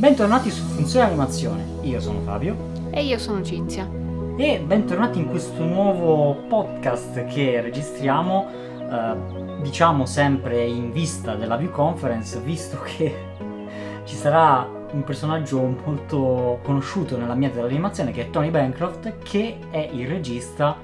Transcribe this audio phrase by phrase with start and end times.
[0.00, 2.56] Bentornati su Funzione Animazione, io sono Fabio
[2.90, 3.86] E io sono Cinzia.
[4.38, 11.70] e bentornati in questo nuovo podcast che registriamo, eh, diciamo sempre in vista della View
[11.70, 13.14] Conference, visto che
[14.04, 20.08] ci sarà un personaggio molto conosciuto nell'ambiente dell'animazione che è Tony Bancroft, che è il
[20.08, 20.78] regista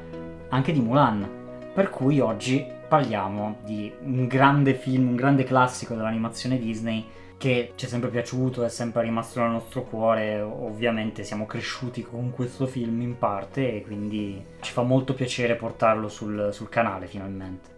[0.50, 1.26] anche di Mulan.
[1.72, 7.86] Per cui oggi parliamo di un grande film, un grande classico dell'animazione Disney che ci
[7.86, 13.00] è sempre piaciuto, è sempre rimasto nel nostro cuore, ovviamente siamo cresciuti con questo film
[13.02, 17.74] in parte e quindi ci fa molto piacere portarlo sul, sul canale finalmente.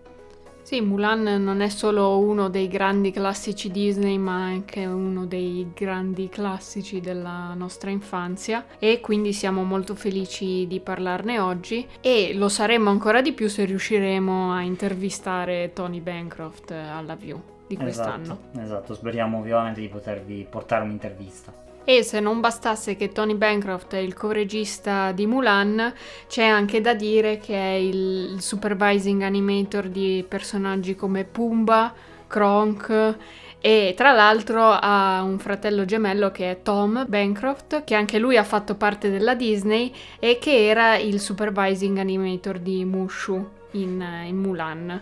[0.68, 6.28] Sì, Mulan non è solo uno dei grandi classici Disney, ma anche uno dei grandi
[6.28, 12.90] classici della nostra infanzia e quindi siamo molto felici di parlarne oggi e lo saremo
[12.90, 18.22] ancora di più se riusciremo a intervistare Tony Bancroft alla View di quest'anno.
[18.22, 21.66] Esatto, esatto, speriamo vivamente di potervi portare un'intervista.
[21.84, 25.92] E se non bastasse che Tony Bancroft è il co-regista di Mulan,
[26.26, 31.94] c'è anche da dire che è il supervising animator di personaggi come Pumba,
[32.26, 33.16] Kronk
[33.60, 38.44] e tra l'altro ha un fratello gemello che è Tom Bancroft, che anche lui ha
[38.44, 45.00] fatto parte della Disney e che era il supervising animator di Mushu in, in Mulan.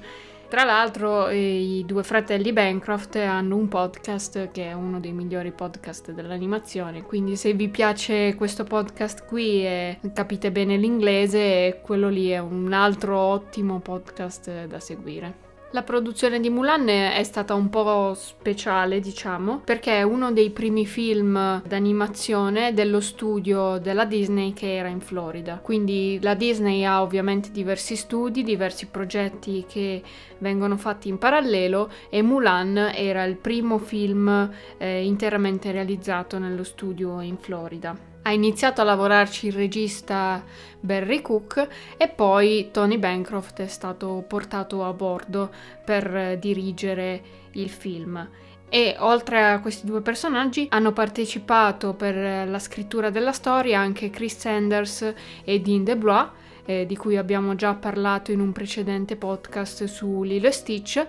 [0.48, 6.12] Tra l'altro i due fratelli Bancroft hanno un podcast che è uno dei migliori podcast
[6.12, 12.38] dell'animazione, quindi se vi piace questo podcast qui e capite bene l'inglese, quello lì è
[12.38, 15.45] un altro ottimo podcast da seguire.
[15.76, 20.86] La produzione di Mulan è stata un po' speciale, diciamo, perché è uno dei primi
[20.86, 25.58] film d'animazione dello studio della Disney che era in Florida.
[25.62, 30.02] Quindi la Disney ha ovviamente diversi studi, diversi progetti che
[30.38, 37.20] vengono fatti in parallelo e Mulan era il primo film eh, interamente realizzato nello studio
[37.20, 38.15] in Florida.
[38.26, 40.42] Ha iniziato a lavorarci il regista
[40.80, 45.48] Barry Cook e poi Tony Bancroft è stato portato a bordo
[45.84, 47.22] per dirigere
[47.52, 48.28] il film.
[48.68, 54.36] E oltre a questi due personaggi hanno partecipato per la scrittura della storia anche Chris
[54.36, 56.30] Sanders e Dean DeBlois,
[56.64, 61.06] eh, di cui abbiamo già parlato in un precedente podcast su Lilo e Stitch.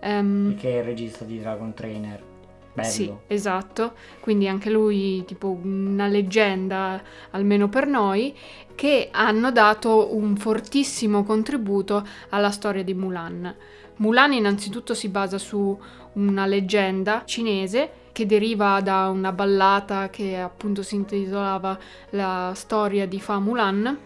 [0.00, 2.34] Um, che è il regista di Dragon Trainer.
[2.76, 2.88] Bello.
[2.88, 3.94] Sì, esatto.
[4.20, 8.36] Quindi anche lui, tipo una leggenda, almeno per noi,
[8.74, 13.54] che hanno dato un fortissimo contributo alla storia di Mulan.
[13.96, 15.76] Mulan innanzitutto si basa su
[16.12, 21.78] una leggenda cinese che deriva da una ballata che appunto si intitolava
[22.10, 23.98] La storia di Fa Mulan.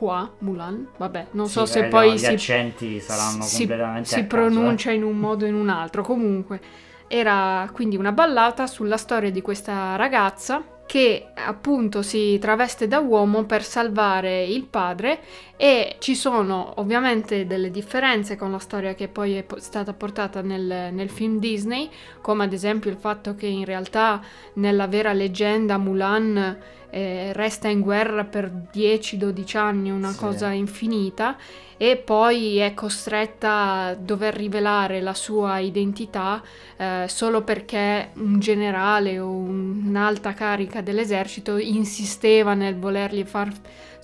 [0.00, 3.58] Hua Mulan, vabbè, non sì, so se beh, poi no, si, gli accenti saranno si,
[3.58, 4.94] completamente si caso, pronuncia eh.
[4.94, 6.02] in un modo o in un altro.
[6.02, 6.60] Comunque,
[7.08, 13.44] era quindi una ballata sulla storia di questa ragazza che appunto si traveste da uomo
[13.44, 15.20] per salvare il padre
[15.54, 20.88] e ci sono ovviamente delle differenze con la storia che poi è stata portata nel,
[20.94, 21.90] nel, film Disney,
[22.22, 24.22] come ad esempio il fatto che in realtà
[24.54, 26.58] nella vera leggenda Mulan
[26.90, 30.18] eh, resta in guerra per 10-12 anni, una Sì.
[30.18, 31.36] cosa infinita,
[31.76, 36.42] e poi è costretta a dover rivelare la sua identità
[36.76, 43.50] eh, solo perché un generale o un- un'alta carica dell'esercito insisteva nel volergli far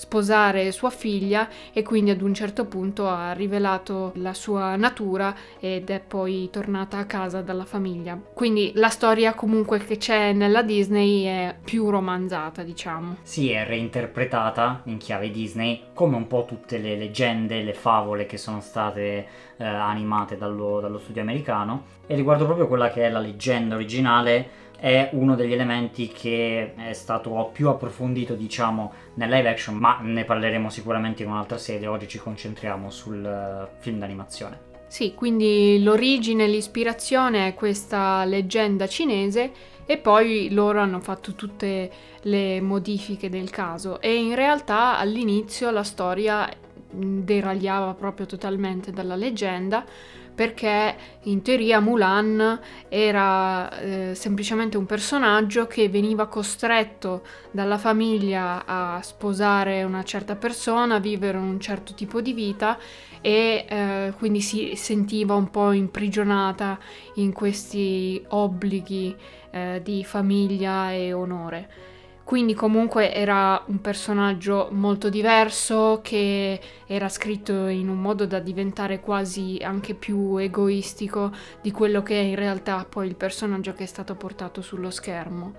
[0.05, 5.89] sposare sua figlia e quindi ad un certo punto ha rivelato la sua natura ed
[5.89, 8.21] è poi tornata a casa dalla famiglia.
[8.35, 13.17] Quindi la storia comunque che c'è nella Disney è più romanzata, diciamo.
[13.23, 18.37] Sì, è reinterpretata in chiave Disney, come un po' tutte le leggende, le favole che
[18.37, 19.27] sono state
[19.57, 21.85] eh, animate dallo, dallo studio americano.
[22.07, 26.93] E riguardo proprio quella che è la leggenda originale, è uno degli elementi che è
[26.93, 31.87] stato più approfondito, diciamo, nel live action, ma ne parleremo sicuramente in un'altra sede.
[31.87, 34.73] Oggi ci concentriamo sul eh, film d'animazione.
[34.87, 39.51] Sì, quindi l'origine, l'ispirazione è questa leggenda cinese
[39.87, 41.91] e poi loro hanno fatto tutte
[42.23, 49.17] le modifiche del caso e in realtà all'inizio la storia mh, deragliava proprio totalmente dalla
[49.17, 49.85] leggenda
[50.35, 59.01] perché in teoria Mulan era eh, semplicemente un personaggio che veniva costretto dalla famiglia a
[59.03, 62.79] sposare una certa persona, a vivere un certo tipo di vita
[63.21, 66.79] e eh, quindi si sentiva un po' imprigionata
[67.15, 69.17] in questi obblighi
[69.51, 71.93] eh, di famiglia e onore.
[72.25, 79.01] Quindi comunque era un personaggio molto diverso che era scritto in un modo da diventare
[79.01, 81.31] quasi anche più egoistico
[81.61, 85.53] di quello che è in realtà poi il personaggio che è stato portato sullo schermo.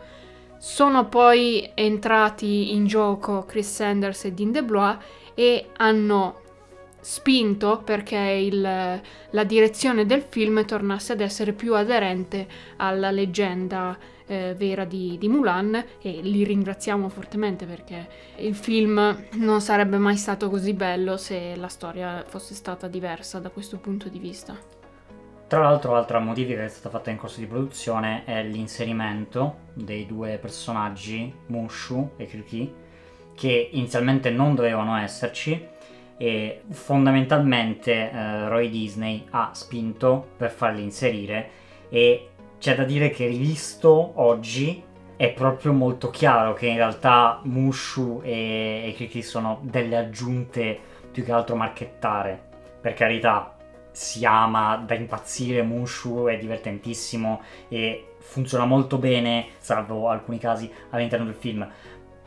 [0.57, 4.97] Sono poi entrati in gioco Chris Sanders e Dean DeBlois
[5.35, 6.41] e hanno
[6.99, 12.47] spinto perché il, la direzione del film tornasse ad essere più aderente
[12.77, 13.95] alla leggenda
[14.27, 18.07] eh, vera di, di, Mulan e li ringraziamo fortemente perché
[18.37, 23.49] il film non sarebbe mai stato così bello se la storia fosse stata diversa da
[23.49, 24.57] questo punto di vista.
[25.47, 30.07] Tra l'altro, altra modifica che è stata fatta in corso di produzione è l'inserimento dei
[30.07, 32.73] due personaggi, Mushu e Kriki,
[33.35, 35.73] che inizialmente non dovevano esserci
[36.17, 41.49] e fondamentalmente eh, Roy Disney ha spinto per farli inserire
[41.89, 44.83] e c'è da dire che rivisto oggi
[45.17, 50.77] è proprio molto chiaro che in realtà Mushu e, e Kiki sono delle aggiunte
[51.11, 52.41] più che altro marchettare.
[52.81, 53.55] Per carità,
[53.91, 61.25] si ama da impazzire Mushu, è divertentissimo e funziona molto bene, salvo alcuni casi all'interno
[61.25, 61.67] del film.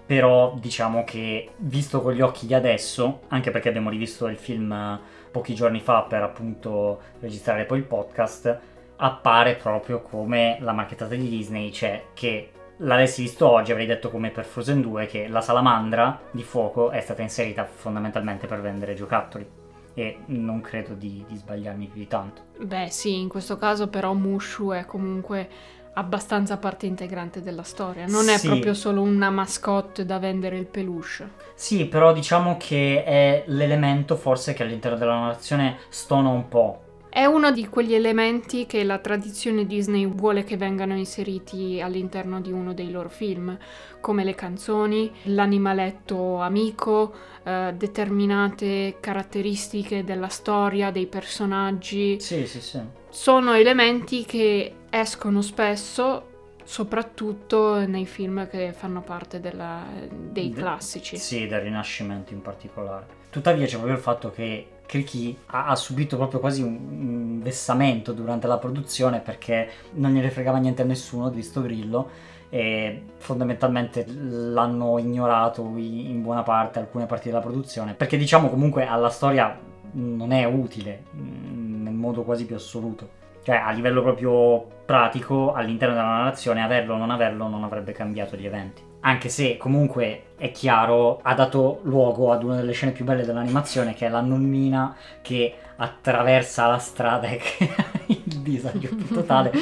[0.06, 4.98] Però diciamo che visto con gli occhi di adesso, anche perché abbiamo rivisto il film
[5.30, 8.58] pochi giorni fa per appunto registrare poi il podcast,
[8.98, 14.30] appare proprio come la marchettata di Disney, cioè che l'avessi visto oggi avrei detto come
[14.30, 19.46] per Frozen 2 che la salamandra di fuoco è stata inserita fondamentalmente per vendere giocattoli
[19.94, 22.42] e non credo di, di sbagliarmi più di tanto.
[22.60, 25.48] Beh sì, in questo caso però Mushu è comunque
[25.94, 28.46] abbastanza parte integrante della storia, non è sì.
[28.46, 31.30] proprio solo una mascotte da vendere il peluche.
[31.54, 37.24] Sì, però diciamo che è l'elemento forse che all'interno della narrazione stona un po' È
[37.24, 42.74] uno di quegli elementi che la tradizione Disney vuole che vengano inseriti all'interno di uno
[42.74, 43.56] dei loro film,
[44.00, 52.20] come le canzoni, l'animaletto amico, eh, determinate caratteristiche della storia, dei personaggi.
[52.20, 52.80] Sì, sì, sì.
[53.08, 61.16] Sono elementi che escono spesso soprattutto nei film che fanno parte della, dei classici.
[61.16, 63.06] Sì, del Rinascimento in particolare.
[63.30, 68.12] Tuttavia c'è proprio il fatto che Kriki ha, ha, subito proprio quasi un, un, vessamento
[68.12, 72.08] durante la produzione perché non gliene fregava niente a nessuno di sto grillo
[72.48, 79.10] e fondamentalmente l'hanno ignorato in buona parte alcune parti della produzione perché diciamo comunque alla
[79.10, 79.60] storia
[79.92, 83.16] non è utile mm, nel modo quasi più assoluto.
[83.42, 88.36] Cioè a livello proprio pratico all'interno della narrazione averlo o non averlo non avrebbe cambiato
[88.36, 93.04] gli eventi anche se comunque è chiaro, ha dato luogo ad una delle scene più
[93.04, 99.08] belle dell'animazione, che è la nonnina che attraversa la strada e crea il disagio più
[99.08, 99.52] totale.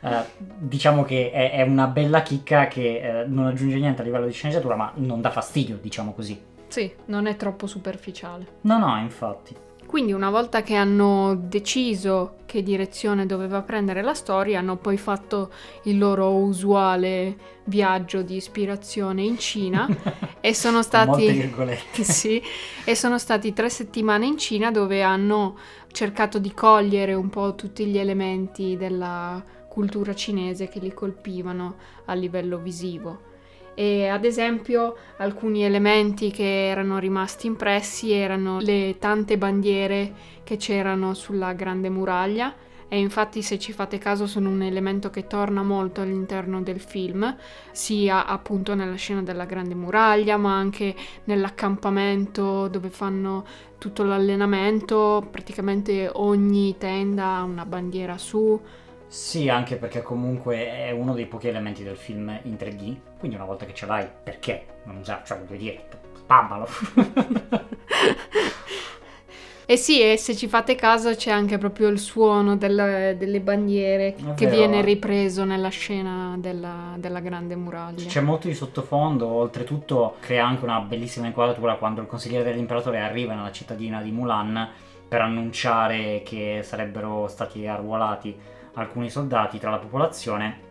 [0.00, 0.08] Uh,
[0.58, 4.32] diciamo che è, è, una bella chicca che uh, non aggiunge niente a livello di
[4.32, 6.40] sceneggiatura, ma non dà fastidio, diciamo così.
[6.68, 8.46] Sì, non è troppo superficiale.
[8.62, 9.65] No, no, infatti.
[9.86, 15.50] Quindi una volta che hanno deciso che direzione doveva prendere la storia, hanno poi fatto
[15.84, 19.88] il loro usuale viaggio di ispirazione in Cina
[20.40, 21.52] e sono stati
[22.02, 22.42] sì,
[22.84, 25.56] e sono stati tre settimane in Cina dove hanno
[25.92, 32.14] cercato di cogliere un po' tutti gli elementi della cultura cinese che li colpivano a
[32.14, 33.34] livello visivo
[33.78, 40.14] e ad esempio alcuni elementi che erano rimasti impressi erano le tante bandiere
[40.44, 42.54] che c'erano sulla grande muraglia
[42.88, 47.36] e infatti se ci fate caso sono un elemento che torna molto all'interno del film,
[47.72, 53.44] sia appunto nella scena della grande muraglia, ma anche nell'accampamento dove fanno
[53.78, 58.58] tutto l'allenamento, praticamente ogni tenda ha una bandiera su.
[59.16, 63.46] Sì, anche perché comunque è uno dei pochi elementi del film in 3D, quindi una
[63.46, 65.22] volta che ce l'hai, perché non usare?
[65.24, 66.68] Cioè, voglio dire, spammalo.
[69.68, 74.14] E sì, e se ci fate caso c'è anche proprio il suono delle, delle bandiere
[74.14, 74.58] È che vero.
[74.58, 78.06] viene ripreso nella scena della, della, grande muraglia.
[78.06, 83.34] C'è molto di sottofondo, oltretutto crea anche una bellissima inquadratura quando il consigliere dell'imperatore arriva
[83.34, 84.68] nella cittadina di Mulan
[85.08, 90.64] per annunciare che sarebbero stati arruolati alcuni soldati tra la popolazione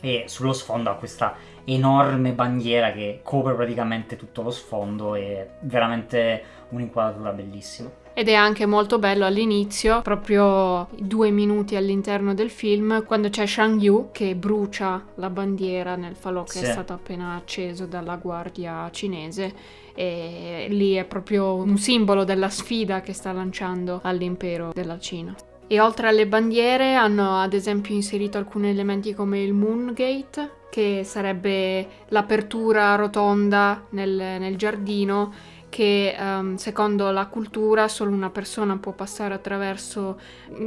[0.00, 1.34] e sullo sfondo ha questa
[1.64, 7.90] enorme bandiera che copre praticamente tutto lo sfondo e veramente un'inquadratura bellissima.
[8.16, 13.80] Ed è anche molto bello all'inizio, proprio due minuti all'interno del film, quando c'è Shang
[13.80, 16.64] Yu che brucia la bandiera nel falò che sì.
[16.64, 19.52] è stato appena acceso dalla guardia cinese
[19.94, 25.34] e lì è proprio un simbolo della sfida che sta lanciando all'impero della Cina.
[25.74, 31.02] E oltre alle bandiere hanno ad esempio inserito alcuni elementi come il Moon Gate, che
[31.02, 35.34] sarebbe l'apertura rotonda nel, nel giardino
[35.68, 40.20] che um, secondo la cultura solo una persona può passare attraverso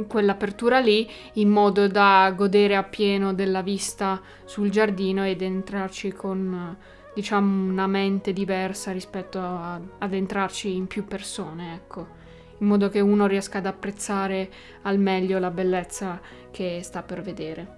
[0.06, 6.76] quell'apertura lì in modo da godere appieno della vista sul giardino ed entrarci con
[7.14, 12.17] diciamo una mente diversa rispetto a, ad entrarci in più persone, ecco,
[12.58, 14.50] in modo che uno riesca ad apprezzare
[14.82, 17.76] al meglio la bellezza che sta per vedere.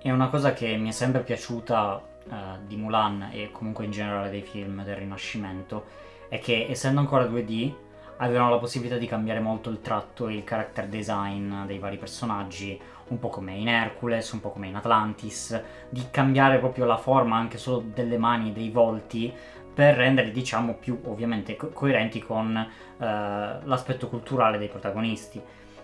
[0.00, 2.34] È una cosa che mi è sempre piaciuta uh,
[2.66, 7.72] di Mulan e comunque in generale dei film del Rinascimento è che essendo ancora 2D
[8.18, 12.78] avevano la possibilità di cambiare molto il tratto e il character design dei vari personaggi,
[13.08, 17.36] un po' come in Hercules, un po' come in Atlantis, di cambiare proprio la forma
[17.36, 19.32] anche solo delle mani dei volti
[19.72, 25.40] per renderli diciamo più ovviamente co- coerenti con uh, l'aspetto culturale dei protagonisti.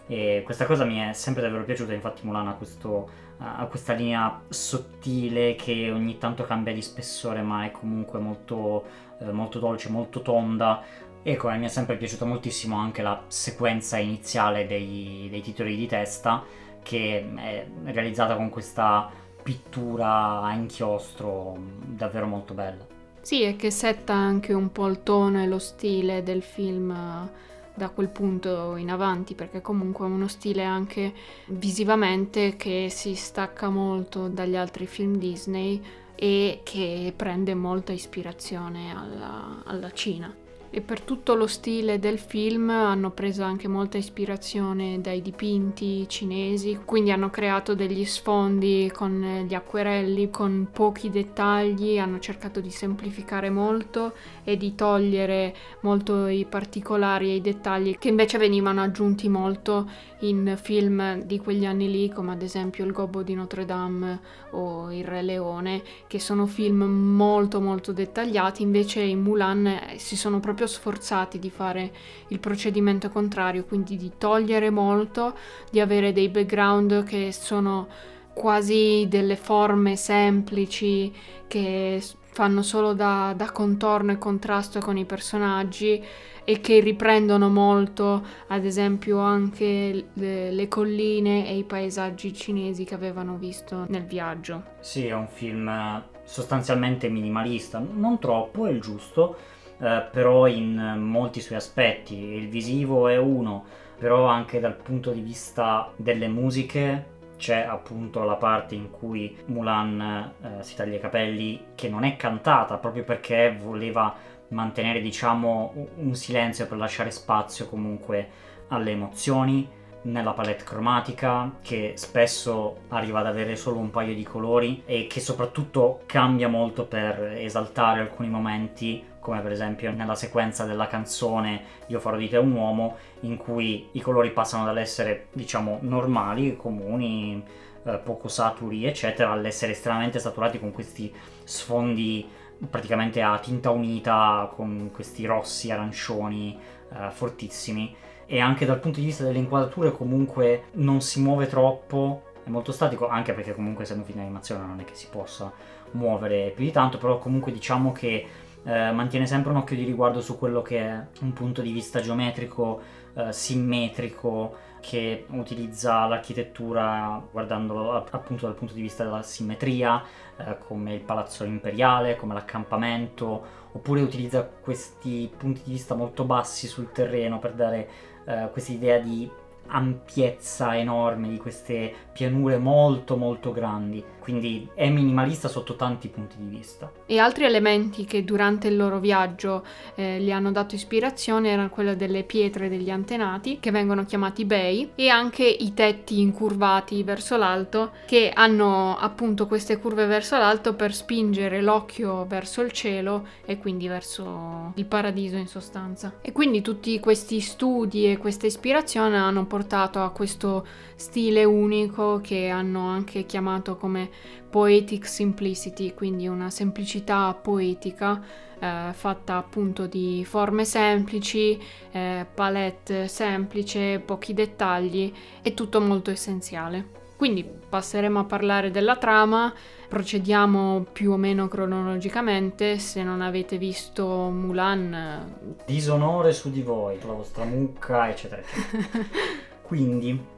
[0.08, 4.40] E questa cosa mi è sempre davvero piaciuta, infatti Mulan ha, questo, ha questa linea
[4.48, 8.84] sottile che ogni tanto cambia di spessore ma è comunque molto
[9.18, 10.82] eh, molto dolce, molto tonda.
[11.22, 15.86] E come mi è sempre piaciuta moltissimo anche la sequenza iniziale dei, dei titoli di
[15.86, 16.44] testa,
[16.82, 19.10] che è realizzata con questa
[19.42, 22.95] pittura a inchiostro davvero molto bella.
[23.26, 27.28] Sì, e che setta anche un po' il tono e lo stile del film eh,
[27.74, 31.12] da quel punto in avanti, perché comunque è uno stile anche
[31.46, 35.82] visivamente che si stacca molto dagli altri film Disney
[36.14, 40.32] e che prende molta ispirazione alla, alla Cina
[40.76, 46.80] e per tutto lo stile del film hanno preso anche molta ispirazione dai dipinti cinesi,
[46.84, 53.48] quindi hanno creato degli sfondi con gli acquerelli, con pochi dettagli, hanno cercato di semplificare
[53.48, 54.12] molto
[54.44, 59.88] e di togliere molto i particolari e i dettagli che invece venivano aggiunti molto
[60.20, 64.20] in film di quegli anni lì, come ad esempio Il Gobbo di Notre Dame
[64.50, 70.40] o Il Re Leone, che sono film molto molto dettagliati, invece in Mulan si sono
[70.40, 71.92] proprio proprio sforzati di fare
[72.28, 75.36] il procedimento contrario, quindi di togliere molto,
[75.70, 77.86] di avere dei background che sono
[78.36, 81.10] quasi delle forme semplici
[81.46, 82.02] che
[82.32, 86.04] fanno solo da, da, contorno e contrasto con i personaggi
[86.44, 92.94] e che riprendono molto, ad esempio, anche le, le, colline e i paesaggi cinesi che
[92.94, 94.64] avevano visto nel viaggio.
[94.80, 99.36] Sì, è un film sostanzialmente minimalista, non troppo, è il giusto,
[99.78, 102.14] eh, però in molti suoi aspetti.
[102.14, 103.64] Il visivo è uno,
[103.98, 110.32] però anche dal punto di vista delle musiche c'è appunto la parte in cui Mulan
[110.40, 114.14] eh, si taglia i capelli che non è cantata proprio perché voleva
[114.48, 118.28] mantenere diciamo un silenzio per lasciare spazio comunque
[118.68, 119.68] alle emozioni
[120.06, 125.20] nella palette cromatica che spesso arriva ad avere solo un paio di colori e che
[125.20, 131.98] soprattutto cambia molto per esaltare alcuni momenti come per esempio nella sequenza della canzone Io
[131.98, 137.42] farò di te un uomo in cui i colori passano dall'essere diciamo normali, comuni,
[137.84, 142.28] eh, poco saturi eccetera all'essere estremamente saturati con questi sfondi
[142.70, 146.56] praticamente a tinta unita con questi rossi arancioni
[146.92, 147.94] eh, fortissimi
[148.26, 152.72] e anche dal punto di vista delle inquadrature comunque non si muove troppo, è molto
[152.72, 155.52] statico, anche perché comunque essendo film di animazione non è che si possa
[155.92, 158.26] muovere più di tanto, però comunque diciamo che
[158.64, 162.00] eh, mantiene sempre un occhio di riguardo su quello che è un punto di vista
[162.00, 162.80] geometrico,
[163.14, 170.02] eh, simmetrico, che utilizza l'architettura guardando appunto dal punto di vista della simmetria,
[170.36, 176.66] eh, come il palazzo imperiale, come l'accampamento, oppure utilizza questi punti di vista molto bassi
[176.68, 177.88] sul terreno per dare
[178.26, 179.30] eh, questa idea di
[179.68, 186.46] ampiezza enorme di queste pianure molto molto grandi, quindi è minimalista sotto tanti punti di
[186.46, 186.90] vista.
[187.04, 189.62] E altri elementi che durante il loro viaggio
[189.96, 194.92] eh, gli hanno dato ispirazione erano quelle delle pietre degli antenati, che vengono chiamati bei,
[194.94, 200.94] e anche i tetti incurvati verso l'alto, che hanno appunto queste curve verso l'alto per
[200.94, 206.14] spingere l'occhio verso il cielo e quindi verso il paradiso in sostanza.
[206.22, 212.48] E quindi tutti questi studi e questa ispirazione hanno portato a questo stile unico che
[212.48, 214.08] hanno anche chiamato come
[214.48, 218.22] poetic simplicity, quindi una semplicità poetica
[218.58, 221.58] eh, fatta appunto di forme semplici,
[221.90, 227.04] eh, palette semplice, pochi dettagli e tutto molto essenziale.
[227.16, 229.52] Quindi passeremo a parlare della trama,
[229.88, 235.54] procediamo più o meno cronologicamente, se non avete visto Mulan...
[235.64, 239.04] Disonore su di voi, la vostra mucca, eccetera, eccetera.
[239.62, 240.34] Quindi,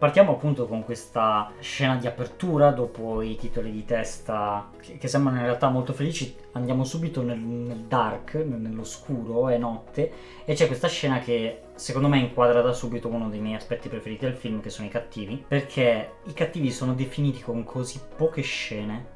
[0.00, 5.36] Partiamo appunto con questa scena di apertura dopo i titoli di testa che, che sembrano
[5.36, 6.34] in realtà molto felici.
[6.52, 10.10] Andiamo subito nel, nel dark, nell'oscuro, è notte
[10.46, 14.24] e c'è questa scena che secondo me inquadra da subito uno dei miei aspetti preferiti
[14.24, 19.06] del film che sono i cattivi, perché i cattivi sono definiti con così poche scene,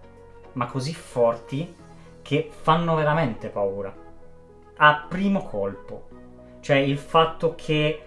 [0.53, 1.75] ma così forti
[2.21, 3.91] che fanno veramente paura.
[4.77, 6.09] A primo colpo.
[6.61, 8.03] Cioè il fatto che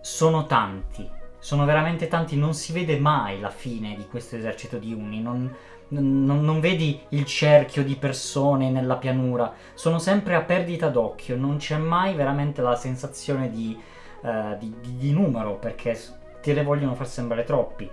[0.00, 1.15] sono tanti
[1.46, 5.48] sono veramente tanti, non si vede mai la fine di questo esercito di Uni, non,
[5.90, 11.58] non, non, vedi il cerchio di persone nella pianura, sono sempre a perdita d'occhio, non
[11.58, 13.78] c'è mai veramente la sensazione di,
[14.22, 15.96] uh, di, di, di numero perché
[16.42, 17.88] te le vogliono far sembrare troppi.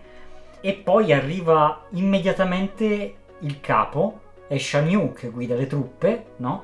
[0.60, 6.64] E poi arriva immediatamente il capo, è Shan Yu che guida le truppe, no?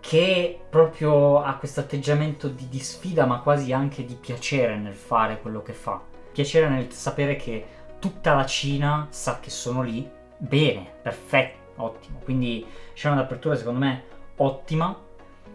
[0.00, 5.38] che proprio ha questo atteggiamento di, di, sfida ma quasi anche di piacere nel fare
[5.42, 7.64] quello che fa piacere nel sapere che
[8.00, 10.06] tutta la Cina sa che sono lì.
[10.36, 12.18] Bene, perfetto, ottimo.
[12.24, 14.02] Quindi scena d'apertura secondo me
[14.36, 15.00] ottima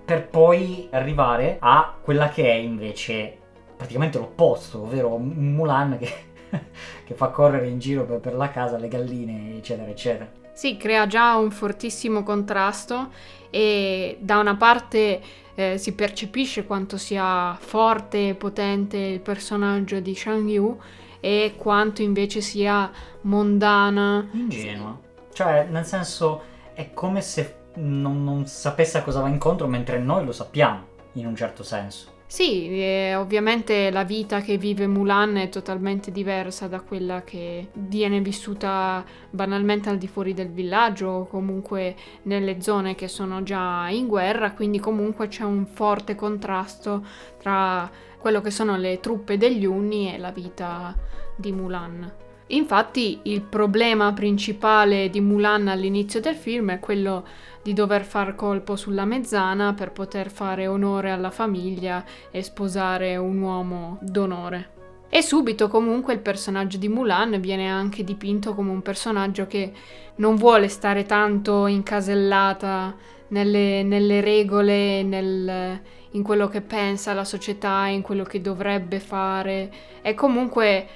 [0.05, 3.37] per poi arrivare a quella che è invece
[3.75, 6.13] praticamente l'opposto, ovvero Mulan che,
[7.03, 10.31] che fa correre in giro per, per la casa le galline, eccetera, eccetera.
[10.53, 13.11] Sì, crea già un fortissimo contrasto
[13.49, 15.21] e da una parte
[15.59, 20.79] eh, si percepisce quanto sia forte e potente il personaggio di Shang Yu
[21.19, 22.89] e quanto invece sia
[23.23, 24.25] mondana.
[24.31, 24.97] Ingenua.
[25.33, 30.23] Cioè, nel senso, è come se non, non sapesse a cosa va incontro, mentre noi
[30.23, 32.18] lo sappiamo, in un certo senso.
[32.31, 38.21] Sì, eh, ovviamente la vita che vive Mulan è totalmente diversa da quella che viene
[38.21, 44.05] vissuta banalmente al di fuori del villaggio o comunque nelle zone che sono già in
[44.05, 47.03] guerra, quindi comunque c'è un forte contrasto
[47.39, 50.95] tra quello che sono le truppe degli Unni e la vita
[51.35, 52.13] di Mulan.
[52.51, 57.25] Infatti il problema principale di Mulan all'inizio del film è quello
[57.69, 63.39] di dover far colpo sulla mezzana per poter fare onore alla famiglia e sposare un
[63.39, 64.71] uomo d'onore.
[65.07, 69.71] E subito comunque il personaggio di Mulan viene anche dipinto come un personaggio che
[70.15, 72.95] non vuole stare tanto incasellata
[73.27, 75.79] nelle, nelle regole, nel,
[76.11, 79.71] in quello che pensa la società, in quello che dovrebbe fare.
[80.01, 80.87] È comunque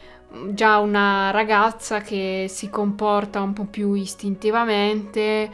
[0.50, 5.50] già una ragazza che si comporta un po' più istintivamente,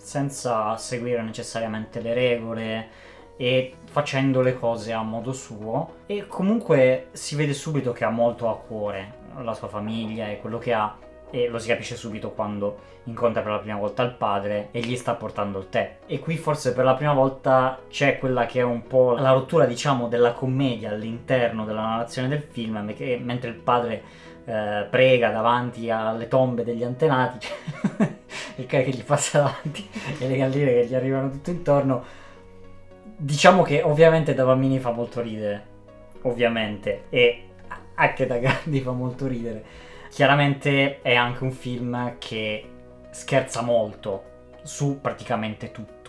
[0.00, 2.88] senza seguire necessariamente le regole
[3.36, 8.48] e facendo le cose a modo suo e comunque si vede subito che ha molto
[8.48, 10.96] a cuore la sua famiglia e quello che ha
[11.30, 14.96] e lo si capisce subito quando incontra per la prima volta il padre e gli
[14.96, 15.98] sta portando il tè.
[16.06, 19.64] E qui forse per la prima volta c'è quella che è un po' la rottura,
[19.64, 22.84] diciamo, della commedia all'interno della narrazione del film,
[23.22, 24.02] mentre il padre
[24.44, 27.46] eh, prega davanti alle tombe degli antenati,
[28.56, 32.04] il cane che gli passa davanti e le galline che gli arrivano tutto intorno.
[33.16, 35.66] Diciamo che ovviamente da bambini fa molto ridere,
[36.22, 37.44] ovviamente, e
[37.94, 39.62] anche da grandi fa molto ridere.
[40.10, 42.64] Chiaramente è anche un film che
[43.10, 44.24] scherza molto
[44.62, 45.99] su praticamente tutto.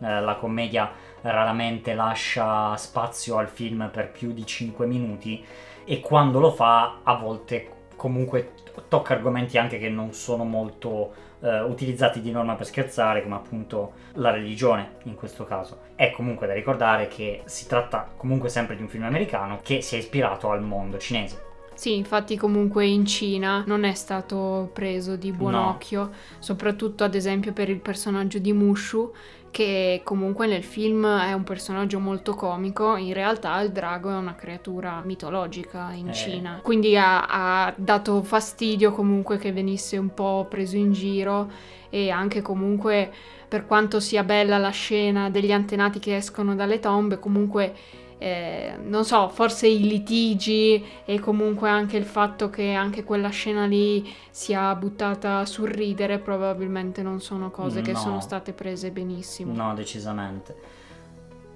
[0.00, 0.90] Eh, la commedia
[1.22, 5.44] raramente lascia spazio al film per più di 5 minuti
[5.84, 8.52] e quando lo fa a volte comunque
[8.88, 13.92] tocca argomenti anche che non sono molto eh, utilizzati di norma per scherzare, come appunto
[14.14, 15.78] la religione in questo caso.
[15.94, 19.96] È comunque da ricordare che si tratta comunque sempre di un film americano che si
[19.96, 21.48] è ispirato al mondo cinese.
[21.74, 25.70] Sì, infatti comunque in Cina non è stato preso di buon no.
[25.70, 29.10] occhio, soprattutto ad esempio per il personaggio di Mushu,
[29.50, 34.34] che comunque nel film è un personaggio molto comico, in realtà il drago è una
[34.34, 36.12] creatura mitologica in eh.
[36.12, 36.60] Cina.
[36.62, 41.50] Quindi ha, ha, dato fastidio comunque che venisse un po' preso in giro
[41.90, 43.12] e anche comunque
[43.48, 47.74] per quanto sia bella la scena degli antenati che escono dalle tombe, comunque
[48.22, 53.64] eh, non so, forse i litigi e comunque anche il fatto che anche quella scena
[53.64, 57.86] lì sia buttata sul ridere probabilmente non sono cose no.
[57.86, 59.54] che sono state prese benissimo.
[59.54, 60.54] No, decisamente.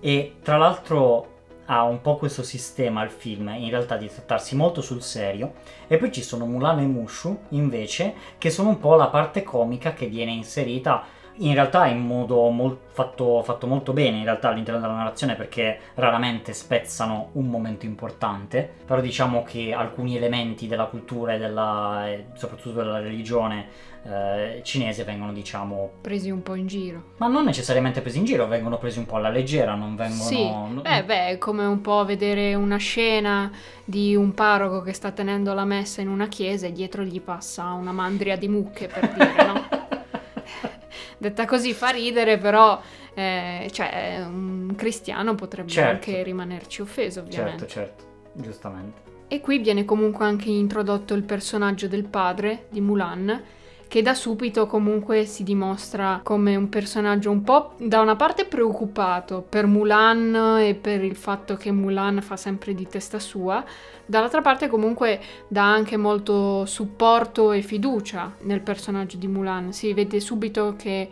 [0.01, 1.33] E tra l'altro
[1.67, 5.53] ha un po' questo sistema il film, in realtà di trattarsi molto sul serio,
[5.87, 9.93] e poi ci sono Mulan e Mushu invece, che sono un po' la parte comica
[9.93, 11.05] che viene inserita
[11.37, 15.79] in realtà in modo mol- fatto, fatto, molto bene in realtà all'interno della narrazione perché
[15.95, 22.83] raramente spezzano un momento importante, però diciamo che alcuni elementi della cultura e della, soprattutto
[22.83, 27.03] della religione eh, cinese vengono diciamo presi un po' in giro.
[27.17, 30.23] Ma non necessariamente presi in giro, vengono presi un po' alla leggera, non vengono...
[30.23, 33.51] Sì, beh, beh, è come un po' vedere una scena
[33.85, 37.73] di un parroco che sta tenendo la messa in una chiesa e dietro gli passa
[37.73, 39.69] una mandria di mucche per dire, no?
[41.19, 42.81] Detta così fa ridere, però
[43.15, 45.91] eh, cioè, un cristiano potrebbe certo.
[45.91, 47.67] anche rimanerci offeso, ovviamente.
[47.67, 49.03] Certo, certo, giustamente.
[49.29, 53.43] E qui viene comunque anche introdotto il personaggio del padre di Mulan,
[53.89, 59.45] che da subito comunque si dimostra come un personaggio un po' da una parte preoccupato
[59.49, 63.65] per Mulan e per il fatto che Mulan fa sempre di testa sua,
[64.05, 69.73] dall'altra parte comunque dà anche molto supporto e fiducia nel personaggio di Mulan.
[69.73, 71.09] Si vede subito che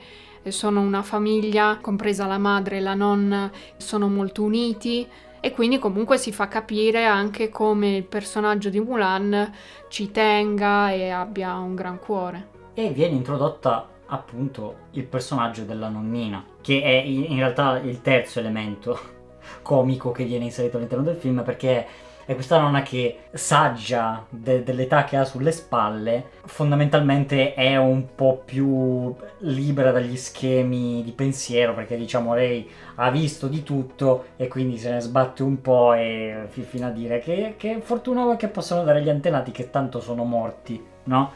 [0.48, 5.06] sono una famiglia, compresa la madre e la nonna, sono molto uniti
[5.40, 9.52] e quindi comunque si fa capire anche come il personaggio di Mulan
[9.88, 16.44] ci tenga e abbia un gran cuore e viene introdotta appunto il personaggio della nonnina,
[16.60, 18.98] che è in realtà il terzo elemento
[19.62, 21.86] comico che viene inserito all'interno del film perché
[22.24, 28.42] è questa nonna che saggia de- dell'età che ha sulle spalle, fondamentalmente è un po'
[28.44, 34.78] più libera dagli schemi di pensiero perché diciamo lei ha visto di tutto e quindi
[34.78, 39.02] se ne sbatte un po' e fino a dire che, che fortuna che possono dare
[39.02, 41.32] gli antenati che tanto sono morti, no?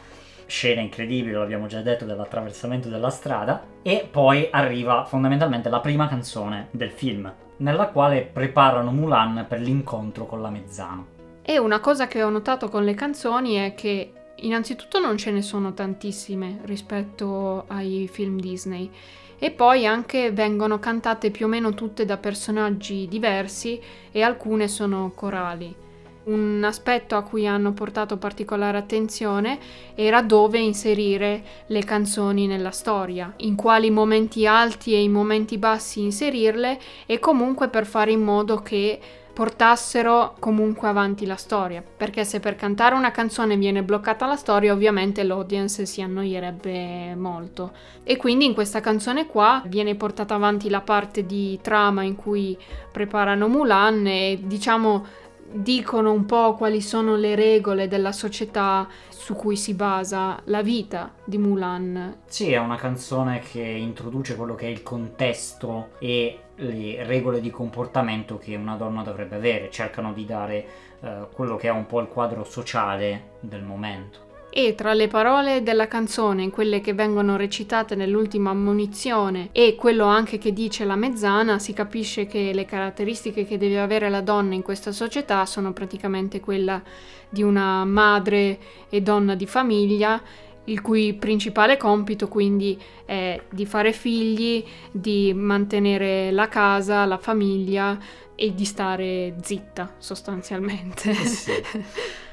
[0.47, 6.69] Scena incredibile, l'abbiamo già detto, dell'attraversamento della strada, e poi arriva fondamentalmente la prima canzone
[6.71, 11.15] del film, nella quale preparano Mulan per l'incontro con la mezzano.
[11.41, 15.41] E una cosa che ho notato con le canzoni è che innanzitutto non ce ne
[15.41, 18.91] sono tantissime rispetto ai film Disney
[19.39, 23.79] e poi anche vengono cantate più o meno tutte da personaggi diversi
[24.11, 25.85] e alcune sono corali.
[26.27, 29.57] Un aspetto a cui hanno portato particolare attenzione
[29.95, 36.01] era dove inserire le canzoni nella storia, in quali momenti alti e in momenti bassi
[36.01, 38.99] inserirle e comunque per fare in modo che
[39.31, 44.73] portassero comunque avanti la storia, perché se per cantare una canzone viene bloccata la storia,
[44.73, 47.71] ovviamente l'audience si annoierebbe molto.
[48.03, 52.57] E quindi in questa canzone qua viene portata avanti la parte di trama in cui
[52.91, 55.05] preparano Mulan e diciamo
[55.51, 61.13] dicono un po' quali sono le regole della società su cui si basa la vita
[61.23, 62.19] di Mulan.
[62.25, 67.49] Sì, è una canzone che introduce quello che è il contesto e le regole di
[67.49, 70.67] comportamento che una donna dovrebbe avere, cercano di dare
[71.01, 74.26] eh, quello che è un po' il quadro sociale del momento
[74.57, 80.39] e tra le parole della canzone, quelle che vengono recitate nell'ultima ammonizione e quello anche
[80.39, 84.63] che dice la mezzana, si capisce che le caratteristiche che deve avere la donna in
[84.63, 86.81] questa società sono praticamente quella
[87.29, 88.57] di una madre
[88.89, 90.19] e donna di famiglia
[90.63, 97.95] il cui principale compito quindi è di fare figli, di mantenere la casa, la famiglia
[98.33, 101.13] e di stare zitta sostanzialmente.
[101.13, 101.51] Sì.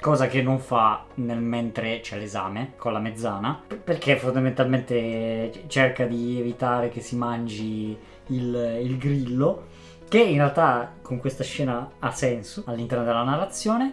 [0.00, 6.38] cosa che non fa nel mentre c'è l'esame con la mezzana, perché fondamentalmente cerca di
[6.38, 9.66] evitare che si mangi il, il grillo,
[10.08, 13.92] che in realtà con questa scena ha senso all'interno della narrazione,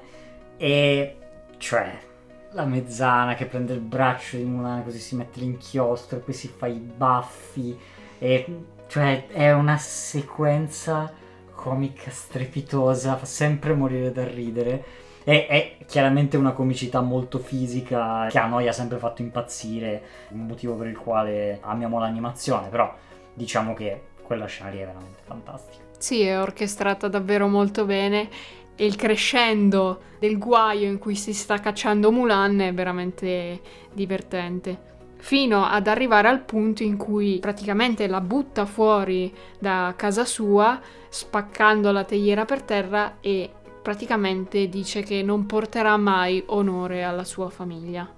[0.57, 1.17] e
[1.57, 1.99] cioè
[2.51, 6.47] la mezzana che prende il braccio di Mulan così si mette l'inchiostro e poi si
[6.47, 7.77] fa i baffi,
[8.19, 11.11] e cioè è una sequenza
[11.53, 18.37] comica strepitosa, fa sempre morire da ridere è, è, chiaramente una comicità molto fisica che
[18.37, 22.93] a noi ha sempre fatto impazzire, un motivo per il quale amiamo l'animazione, però
[23.33, 25.83] diciamo che quella scena lì è veramente fantastica.
[25.97, 28.29] Sì, è orchestrata davvero molto bene
[28.75, 33.61] e il crescendo del guaio in cui si sta cacciando Mulan è veramente
[33.93, 40.79] divertente fino ad arrivare al punto in cui praticamente la butta fuori da casa sua,
[41.09, 43.49] spaccando la teiera per terra e
[43.85, 48.11] praticamente dice che non porterà mai onore alla sua famiglia.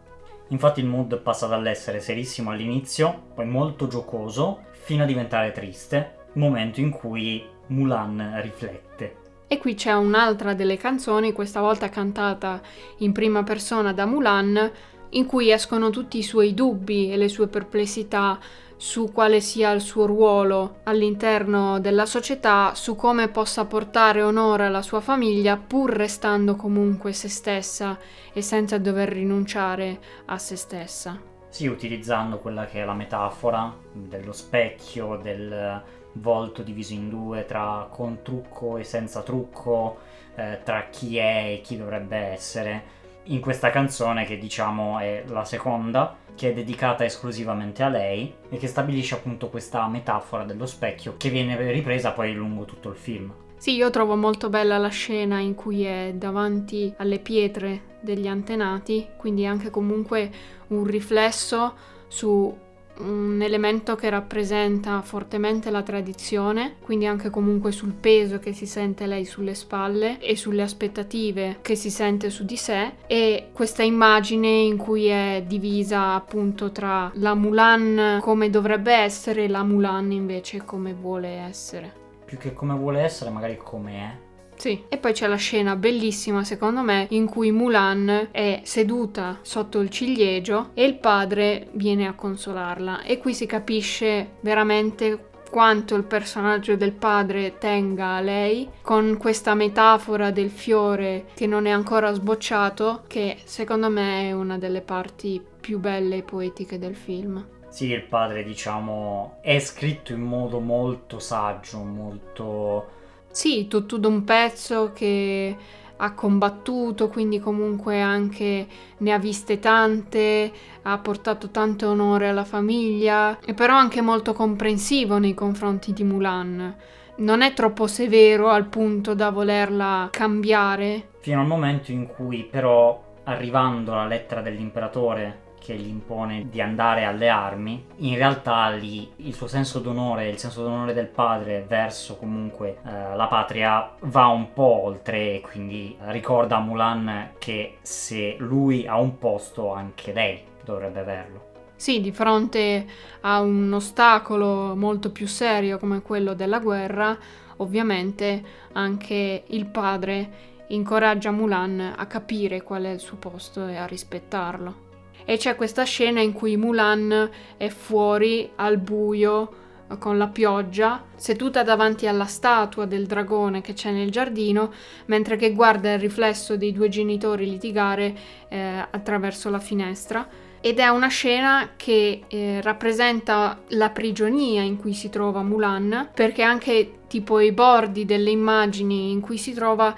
[0.47, 6.79] Infatti il mood passa dall'essere serissimo all'inizio, poi molto giocoso, fino a diventare triste, momento
[6.79, 9.15] in cui Mulan riflette.
[9.45, 12.61] E qui c'è un'altra delle canzoni, questa volta cantata
[12.99, 14.71] in prima persona da Mulan,
[15.09, 18.39] in cui escono tutti i suoi dubbi e le sue perplessità
[18.77, 24.81] su quale sia il suo ruolo all'interno della società, su come possa portare onore alla
[24.81, 27.97] sua famiglia pur restando comunque se stessa
[28.31, 31.19] e senza dover rinunciare a se stessa.
[31.49, 35.81] Sì, utilizzando quella che è la metafora dello specchio, del
[36.13, 39.97] volto diviso in due tra con trucco e senza trucco,
[40.35, 42.95] eh, tra chi è e chi dovrebbe essere.
[43.29, 48.57] In questa canzone che diciamo è la seconda, che è dedicata esclusivamente a lei e
[48.57, 53.33] che stabilisce appunto questa metafora dello specchio che viene ripresa poi lungo tutto il film.
[53.57, 59.07] Sì, io trovo molto bella la scena in cui è davanti alle pietre degli antenati,
[59.17, 60.31] quindi anche comunque
[60.67, 61.73] un riflesso
[62.07, 62.55] su
[62.99, 69.05] un elemento che rappresenta fortemente la tradizione, quindi anche comunque sul peso che si sente
[69.05, 74.47] lei sulle spalle e sulle aspettative che si sente su di sé e questa immagine
[74.47, 80.63] in cui è divisa appunto tra la Mulan come dovrebbe essere e la Mulan invece
[80.63, 82.05] come vuole essere.
[82.25, 84.26] Più che come vuole essere, magari come è.
[84.57, 89.79] Sì, e poi c'è la scena bellissima secondo me in cui Mulan è seduta sotto
[89.79, 96.03] il ciliegio e il padre viene a consolarla e qui si capisce veramente quanto il
[96.03, 102.11] personaggio del padre tenga a lei con questa metafora del fiore che non è ancora
[102.11, 107.45] sbocciato che secondo me è una delle parti più belle e poetiche del film.
[107.69, 112.95] Sì, il padre diciamo è scritto in modo molto saggio, molto
[113.37, 115.55] sì, tutto d'un pezzo che
[115.95, 118.65] ha combattuto, quindi comunque anche
[118.97, 125.19] ne ha viste tante, ha portato tanto onore alla famiglia, e però anche molto comprensivo
[125.19, 126.75] nei confronti di Mulan.
[127.17, 131.09] Non è troppo severo al punto da volerla cambiare.
[131.19, 137.03] Fino al momento in cui però, arrivando alla lettera dell'imperatore che gli impone di andare
[137.03, 142.15] alle armi, in realtà lì il suo senso d'onore, il senso d'onore del padre verso
[142.15, 148.37] comunque eh, la patria va un po' oltre e quindi ricorda a Mulan che se
[148.39, 151.45] lui ha un posto anche lei dovrebbe averlo.
[151.75, 152.85] Sì, di fronte
[153.21, 157.17] a un ostacolo molto più serio come quello della guerra,
[157.57, 160.29] ovviamente anche il padre
[160.67, 164.85] incoraggia Mulan a capire qual è il suo posto e a rispettarlo
[165.29, 169.65] e c'è questa scena in cui Mulan è fuori al buio
[169.99, 174.71] con la pioggia, seduta davanti alla statua del dragone che c'è nel giardino,
[175.07, 178.15] mentre che guarda il riflesso dei due genitori litigare
[178.47, 180.25] eh, attraverso la finestra.
[180.61, 186.41] Ed è una scena che eh, rappresenta la prigionia in cui si trova Mulan, perché
[186.41, 189.93] anche tipo i bordi delle immagini in cui si trova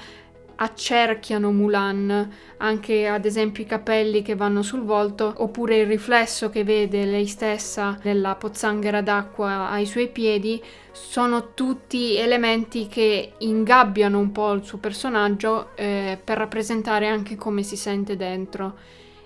[0.62, 6.64] accerchiano Mulan, anche ad esempio i capelli che vanno sul volto, oppure il riflesso che
[6.64, 14.32] vede lei stessa nella pozzanghera d'acqua ai suoi piedi, sono tutti elementi che ingabbiano un
[14.32, 18.78] po' il suo personaggio eh, per rappresentare anche come si sente dentro.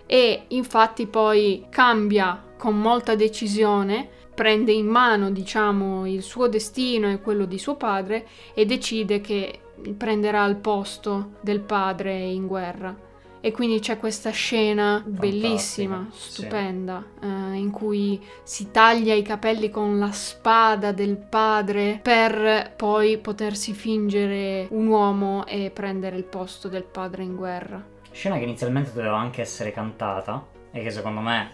[0.05, 7.21] E infatti poi cambia con molta decisione prende in mano, diciamo, il suo destino e
[7.21, 9.59] quello di suo padre e decide che
[9.97, 13.12] prenderà il posto del padre in guerra.
[13.45, 17.25] E quindi c'è questa scena Fantastica, bellissima, stupenda, sì.
[17.25, 23.73] eh, in cui si taglia i capelli con la spada del padre per poi potersi
[23.73, 27.86] fingere un uomo e prendere il posto del padre in guerra.
[28.12, 31.49] Scena che inizialmente doveva anche essere cantata e che secondo me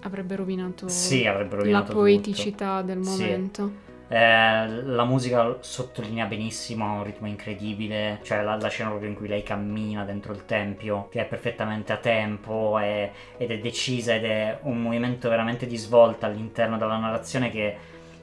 [0.00, 2.86] avrebbe rovinato, sì, avrebbe rovinato la poeticità tutto.
[2.86, 3.66] del momento.
[3.66, 3.85] Sì.
[4.08, 9.16] Eh, la musica sottolinea benissimo, ha un ritmo incredibile, cioè la, la, scena proprio in
[9.16, 14.14] cui lei cammina dentro il tempio, che è perfettamente a tempo è, ed è decisa
[14.14, 17.76] ed è un movimento veramente di svolta all'interno della narrazione che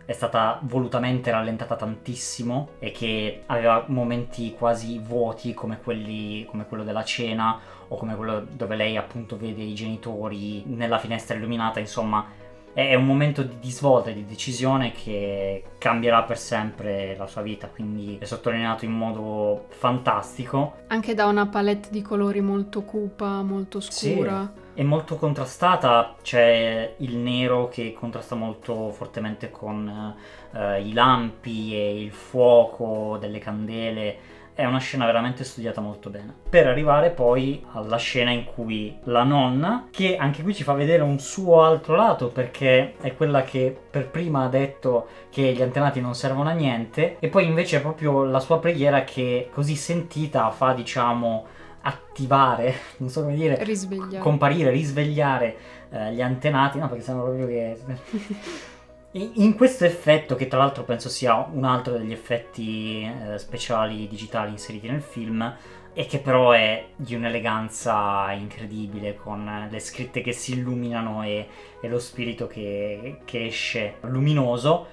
[0.06, 6.84] è stata volutamente rallentata tantissimo e che aveva momenti quasi vuoti come, quelli, come quello
[6.84, 12.26] della cena o come quello dove lei appunto vede i genitori nella finestra illuminata, insomma
[12.73, 17.67] è un momento di, svolta e di decisione che cambierà per sempre la sua vita,
[17.67, 20.77] quindi è sottolineato in modo fantastico.
[20.88, 24.51] Anche da una palette di colori molto cupa, molto scura.
[24.55, 30.15] Sì, è molto contrastata, c'è il nero che contrasta molto fortemente con
[30.51, 34.17] uh, i lampi e il fuoco delle candele
[34.55, 36.33] è una scena veramente studiata molto bene.
[36.49, 41.01] Per arrivare poi alla scena in cui la nonna, che anche qui ci fa vedere
[41.01, 46.01] un suo altro lato, perché è quella che per prima ha detto che gli antenati
[46.01, 50.49] non servono a niente, e poi invece è proprio la sua preghiera che così sentita
[50.51, 51.45] fa, diciamo,
[51.81, 54.19] attivare, non so come dire, risvegliare.
[54.19, 55.55] comparire, risvegliare
[55.89, 57.77] eh, gli antenati, no, perché sembra proprio che
[59.15, 64.52] in questo effetto, che tra l'altro penso sia un altro degli effetti eh, speciali digitali
[64.52, 65.56] inseriti nel film,
[65.93, 71.47] e che però è di un'eleganza incredibile con le scritte che si illuminano e,
[71.80, 74.88] e lo spirito che, che, esce luminoso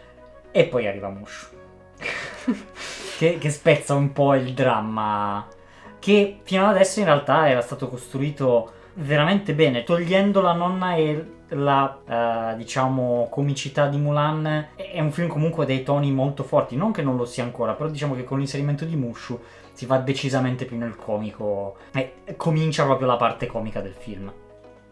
[0.51, 1.47] e poi arriva Mushu
[3.17, 5.49] che, che spezza un po' il dramma
[5.99, 11.25] che fino ad adesso in realtà era stato costruito veramente bene togliendo la nonna e
[11.51, 16.77] la uh, diciamo comicità di Mulan è un film comunque dei toni molto forti.
[16.77, 19.39] Non che non lo sia ancora però diciamo che con l'inserimento di Mushu
[19.73, 24.33] si va decisamente più nel comico e comincia proprio la parte comica del film.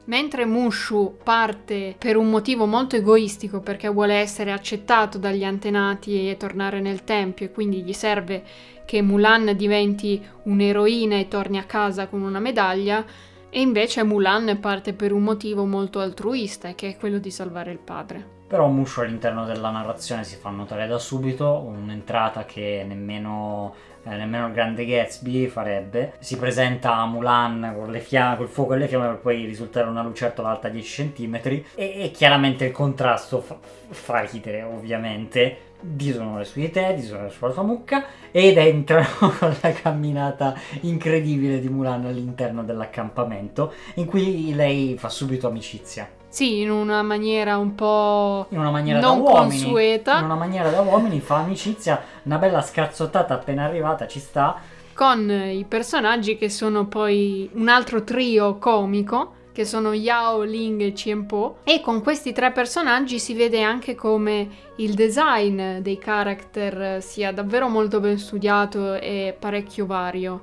[0.04, 6.38] Mentre Mushu parte per un motivo molto egoistico perché vuole essere accettato dagli antenati e
[6.38, 8.42] tornare nel tempio e quindi gli serve
[8.86, 13.04] che Mulan diventi un'eroina e torni a casa con una medaglia,
[13.50, 17.78] e invece Mulan parte per un motivo molto altruista, che è quello di salvare il
[17.78, 18.36] padre.
[18.46, 23.74] Però Mushu all'interno della narrazione si fa notare da subito, un'entrata che nemmeno,
[24.08, 26.14] eh, nemmeno il grande Gatsby farebbe.
[26.18, 29.88] Si presenta a Mulan con le fiamme, col fuoco e le fiamme per poi risultare
[29.88, 36.38] una lucertola alta 10 cm e, e chiaramente il contrasto fa, fa ridere ovviamente disono
[36.38, 39.06] le sue idee, disono sulla sua mucca ed entrano
[39.38, 46.17] con la camminata incredibile di Mulan all'interno dell'accampamento in cui lei fa subito amicizia.
[46.28, 50.18] Sì, in una maniera un po' in una maniera non da uomini, consueta.
[50.18, 54.60] In una maniera da uomini fa amicizia, una bella scazzottata appena arrivata ci sta.
[54.92, 60.92] Con i personaggi che sono poi un altro trio comico che sono Yao, Ling e
[60.92, 67.32] Qianpo e con questi tre personaggi si vede anche come il design dei character sia
[67.32, 70.42] davvero molto ben studiato e parecchio vario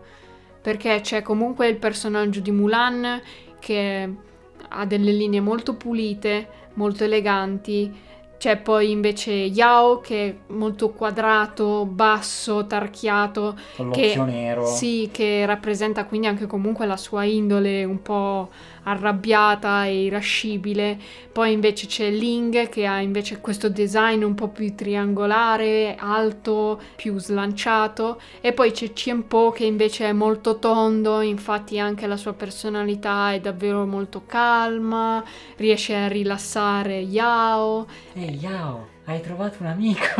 [0.62, 3.21] perché c'è comunque il personaggio di Mulan
[3.60, 4.10] che
[4.75, 7.93] ha delle linee molto pulite, molto eleganti
[8.38, 13.56] c'è poi invece Yao che è molto quadrato, basso, tarchiato.
[13.76, 14.65] Con l'occhio che, nero.
[14.65, 18.50] Sì, che rappresenta quindi anche comunque la sua indole un po'
[18.84, 20.98] arrabbiata e irascibile.
[21.32, 27.17] Poi invece c'è Ling che ha invece questo design un po' più triangolare, alto, più
[27.19, 28.21] slanciato.
[28.41, 33.39] E poi c'è Qianpo che invece è molto tondo, infatti anche la sua personalità è
[33.39, 35.24] davvero molto calma,
[35.58, 37.88] riesce a rilassare Yao.
[38.25, 40.03] Ehi Yao, hai trovato un amico?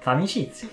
[0.00, 0.68] Fa amicizia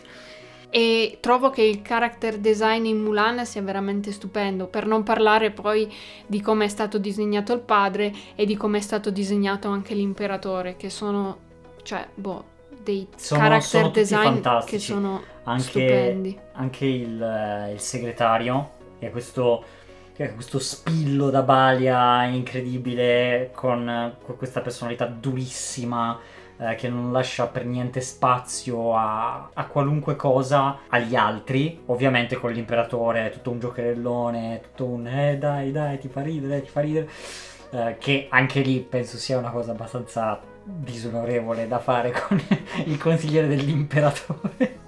[0.73, 5.93] e trovo che il character design in Mulan sia veramente stupendo, per non parlare poi
[6.25, 10.77] di come è stato disegnato il padre e di come è stato disegnato anche l'imperatore,
[10.77, 11.39] che sono,
[11.83, 12.45] cioè, boh,
[12.81, 16.39] dei sono, character sono design che sono anche, stupendi.
[16.53, 19.65] Anche il, eh, il segretario, che è questo
[20.29, 26.19] questo spillo da balia incredibile con, con questa personalità durissima
[26.61, 31.81] eh, che non lascia per niente spazio a, a, qualunque cosa agli altri.
[31.87, 36.69] Ovviamente con l'imperatore, tutto un giocherellone, tutto un eh dai dai ti fa ridere, ti
[36.69, 37.09] fa ridere.
[37.71, 42.39] Eh, che anche lì penso sia una cosa abbastanza disonorevole da fare con
[42.85, 44.80] il consigliere dell'imperatore.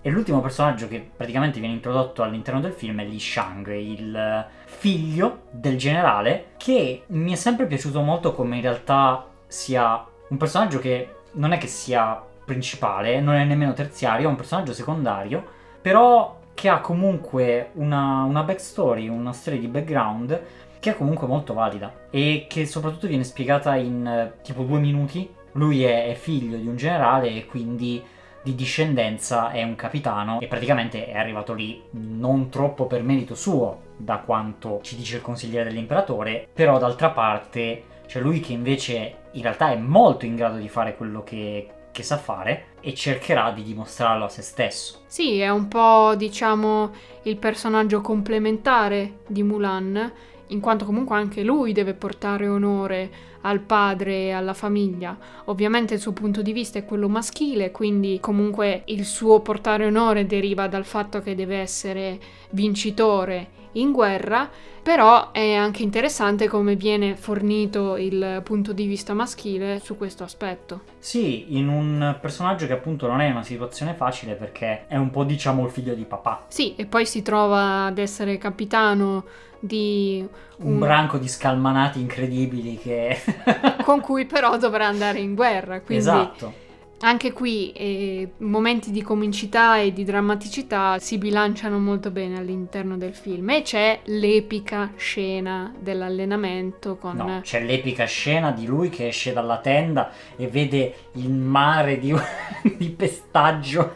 [0.00, 5.42] E l'ultimo personaggio che praticamente viene introdotto all'interno del film è Li Shang, il figlio
[5.50, 11.16] del generale, che mi è sempre piaciuto molto come in realtà sia un personaggio che
[11.32, 15.44] non è che sia principale, non è nemmeno terziario, è un personaggio secondario,
[15.82, 20.40] però che ha comunque una, una backstory, una storia di background
[20.80, 25.28] che è comunque molto valida e che soprattutto viene spiegata in eh, tipo due minuti.
[25.52, 28.02] Lui è, è figlio di un generale e quindi
[28.48, 33.82] di discendenza è un capitano e praticamente è arrivato lì non troppo per merito suo,
[33.96, 39.42] da quanto ci dice il consigliere dell'imperatore, però d'altra parte c'è lui che invece in
[39.42, 43.62] realtà è molto in grado di fare quello che, che sa fare e cercherà di
[43.62, 45.02] dimostrarlo a se stesso.
[45.06, 46.90] Sì, è un po' diciamo
[47.24, 50.10] il personaggio complementare di Mulan,
[50.46, 53.10] in quanto comunque anche lui deve portare onore
[53.48, 55.16] al padre e alla famiglia.
[55.46, 60.26] Ovviamente il suo punto di vista è quello maschile, quindi comunque il suo portare onore
[60.26, 62.18] deriva dal fatto che deve essere
[62.50, 64.48] vincitore in guerra,
[64.82, 70.82] però è anche interessante come viene fornito il punto di vista maschile su questo aspetto.
[70.98, 75.24] Sì, in un personaggio che appunto non è una situazione facile perché è un po'
[75.24, 76.46] diciamo il figlio di papà.
[76.48, 79.24] Sì, e poi si trova ad essere capitano
[79.60, 80.26] di
[80.58, 83.18] un, un branco di scalmanati incredibili che
[83.84, 86.66] con cui però dovrà andare in guerra, quindi Esatto
[87.00, 93.14] anche qui eh, momenti di comicità e di drammaticità si bilanciano molto bene all'interno del
[93.14, 97.16] film e c'è l'epica scena dell'allenamento con...
[97.16, 102.12] No, c'è l'epica scena di lui che esce dalla tenda e vede il mare di,
[102.76, 103.94] di pestaggio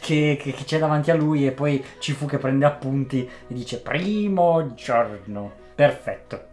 [0.00, 3.78] che, che, che c'è davanti a lui e poi Cifu che prende appunti e dice
[3.78, 5.52] primo giorno.
[5.74, 6.46] Perfetto,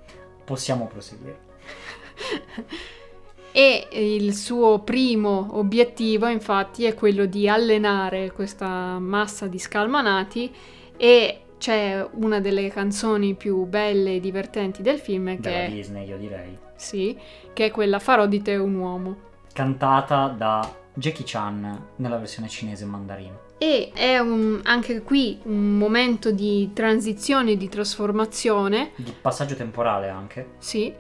[0.46, 1.46] possiamo proseguire.
[3.60, 10.54] E il suo primo obiettivo, infatti, è quello di allenare questa massa di scalmanati
[10.96, 16.18] e c'è una delle canzoni più belle e divertenti del film Della che Disney, io
[16.18, 16.56] direi.
[16.76, 17.18] sì,
[17.54, 19.16] che è quella Farò di te un uomo.
[19.54, 23.40] Cantata da Jackie Chan nella versione cinese in mandarino.
[23.58, 30.50] E è un- anche qui un momento di transizione, di trasformazione, Di passaggio temporale anche.
[30.60, 30.94] sì,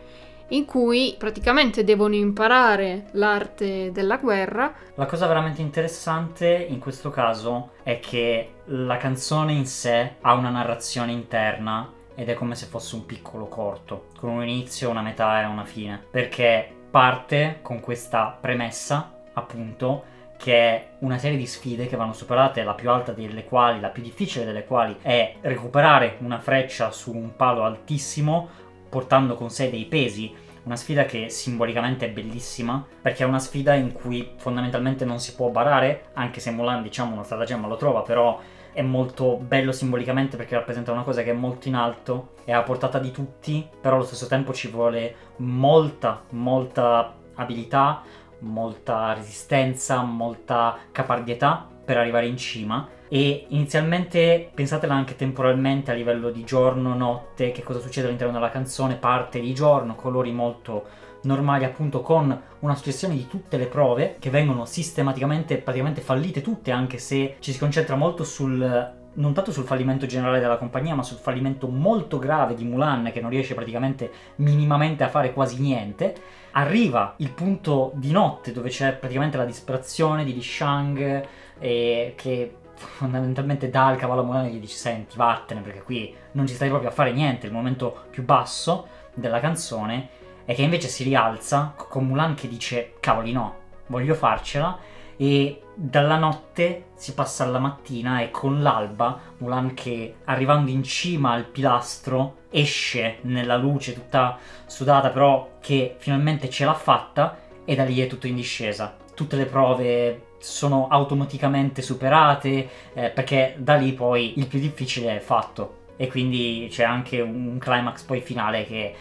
[0.49, 4.73] in cui praticamente devono imparare l'arte della guerra.
[4.95, 10.49] La cosa veramente interessante in questo caso è che la canzone in sé ha una
[10.49, 15.41] narrazione interna ed è come se fosse un piccolo corto, con un inizio, una metà
[15.41, 21.87] e una fine, perché parte con questa premessa, appunto, che è una serie di sfide
[21.87, 26.17] che vanno superate, la più alta delle quali, la più difficile delle quali è recuperare
[26.21, 28.49] una freccia su un palo altissimo
[28.89, 30.33] portando con sé dei pesi
[30.67, 35.33] una sfida che simbolicamente è bellissima, perché è una sfida in cui fondamentalmente non si
[35.33, 38.37] può barare, anche se Mulan diciamo una stratagemma lo trova, però
[38.73, 42.61] è molto bello simbolicamente perché rappresenta una cosa che è molto in alto, è a
[42.63, 48.03] portata di tutti, però allo stesso tempo ci vuole molta, molta abilità,
[48.39, 52.87] molta resistenza, molta caparbietà per arrivare in cima.
[53.09, 58.49] E inizialmente pensatela anche temporalmente a livello di giorno, notte, che cosa succede all'interno della
[58.49, 64.17] canzone, parte di giorno, colori molto normali appunto con una successione di tutte le prove
[64.19, 69.51] che vengono sistematicamente praticamente fallite tutte anche se ci si concentra molto sul non tanto
[69.51, 73.55] sul fallimento generale della compagnia ma sul fallimento molto grave di Mulan che non riesce
[73.55, 76.15] praticamente minimamente a fare quasi niente.
[76.51, 81.27] Arriva il punto di notte dove c'è praticamente la disperazione di Li Shang
[81.59, 86.15] e che fondamentalmente dà il cavallo a Mulan e gli dice senti vattene perché qui
[86.33, 90.09] non ci stai proprio a fare niente il momento più basso della canzone
[90.45, 93.55] e che invece si rialza con Mulan che dice cavoli no
[93.87, 94.77] voglio farcela
[95.17, 101.31] e dalla notte si passa alla mattina e con l'alba Mulan che arrivando in cima
[101.31, 107.83] al pilastro esce nella luce tutta sudata però che finalmente ce l'ha fatta e da
[107.83, 108.95] lì è tutto in discesa.
[109.13, 115.19] Tutte le prove sono automaticamente superate eh, perché da lì poi il più difficile è
[115.19, 115.85] fatto.
[115.97, 118.93] E quindi c'è anche un climax poi finale che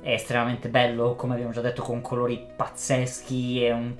[0.00, 3.94] è estremamente bello come abbiamo già detto con colori pazzeschi e un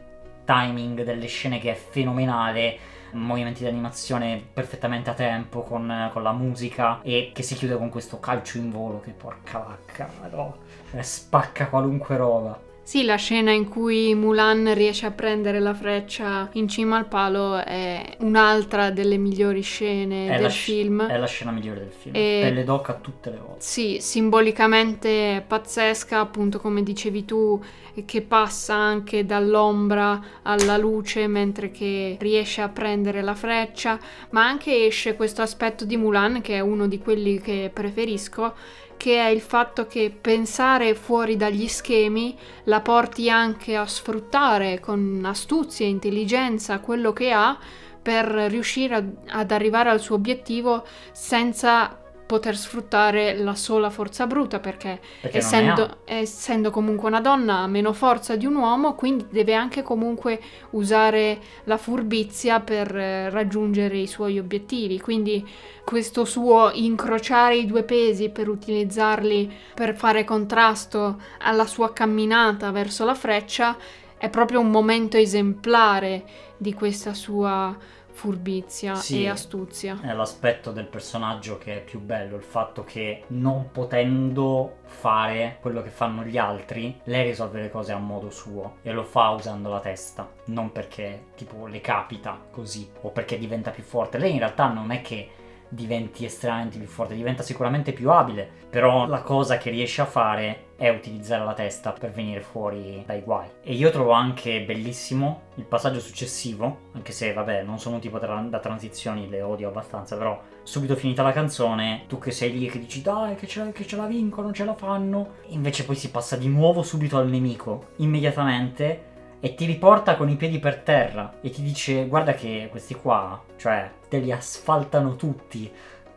[0.44, 2.98] timing delle scene che è fenomenale.
[3.12, 7.88] Movimenti di animazione perfettamente a tempo con, con la musica e che si chiude con
[7.88, 10.58] questo calcio in volo che porca vacca no,
[10.92, 16.48] eh, spacca qualunque roba Sì, la scena in cui Mulan riesce a prendere la freccia
[16.54, 21.06] in cima al palo è un'altra delle migliori scene È del sc- film.
[21.06, 26.18] è la scena migliore del film E- pelle d'oca tutte le volte Sì, simbolicamente pazzesca,
[26.18, 27.62] appunto come dicevi tu,
[28.04, 34.00] che passa anche dall'ombra alla luce mentre che riesce a prendere la freccia,
[34.30, 38.54] ma anche esce questo aspetto di Mulan che è uno di quelli che preferisco,
[39.00, 45.22] che è il fatto che pensare fuori dagli schemi la porti anche a sfruttare con
[45.24, 47.58] astuzia e intelligenza quello che ha
[48.02, 51.99] per riuscire ad- arrivare al suo obiettivo senza
[52.30, 57.92] poter sfruttare la sola forza bruta perché perché essendo, essendo comunque una donna ha meno
[57.92, 64.06] forza di un uomo, quindi deve anche comunque usare la furbizia per eh, raggiungere i
[64.06, 65.00] suoi obiettivi.
[65.00, 65.44] Quindi
[65.82, 73.04] questo suo incrociare i due pesi per utilizzarli per fare contrasto alla sua camminata verso
[73.04, 73.76] la freccia
[74.16, 76.22] è proprio un momento esemplare
[76.56, 77.76] di questa sua
[78.20, 79.22] furbizia Sì.
[79.24, 79.98] e astuzia.
[80.02, 85.80] è l'aspetto del personaggio che è più bello, il fatto che non potendo fare quello
[85.82, 89.70] che fanno gli altri, lei risolve le cose a modo suo e lo fa usando
[89.70, 94.18] la testa, non perché tipo le capita così o perché diventa più forte.
[94.18, 95.30] Lei in realtà non è che
[95.70, 100.69] diventi estremamente più forte, diventa sicuramente più abile, però la cosa che riesce a fare
[100.80, 103.50] è utilizzare la testa per venire fuori dai guai.
[103.62, 108.18] E io trovo anche bellissimo il passaggio successivo, anche se vabbè non sono un tipo
[108.18, 112.66] tra- da transizioni, le odio abbastanza, però subito finita la canzone, tu che sei lì
[112.66, 115.96] e che dici dai che ce, che ce la vincono, ce la fanno, invece poi
[115.96, 119.08] si passa di nuovo subito al nemico, immediatamente,
[119.38, 123.38] e ti riporta con i piedi per terra e ti dice guarda che questi qua,
[123.56, 125.70] cioè, te li asfaltano tutti,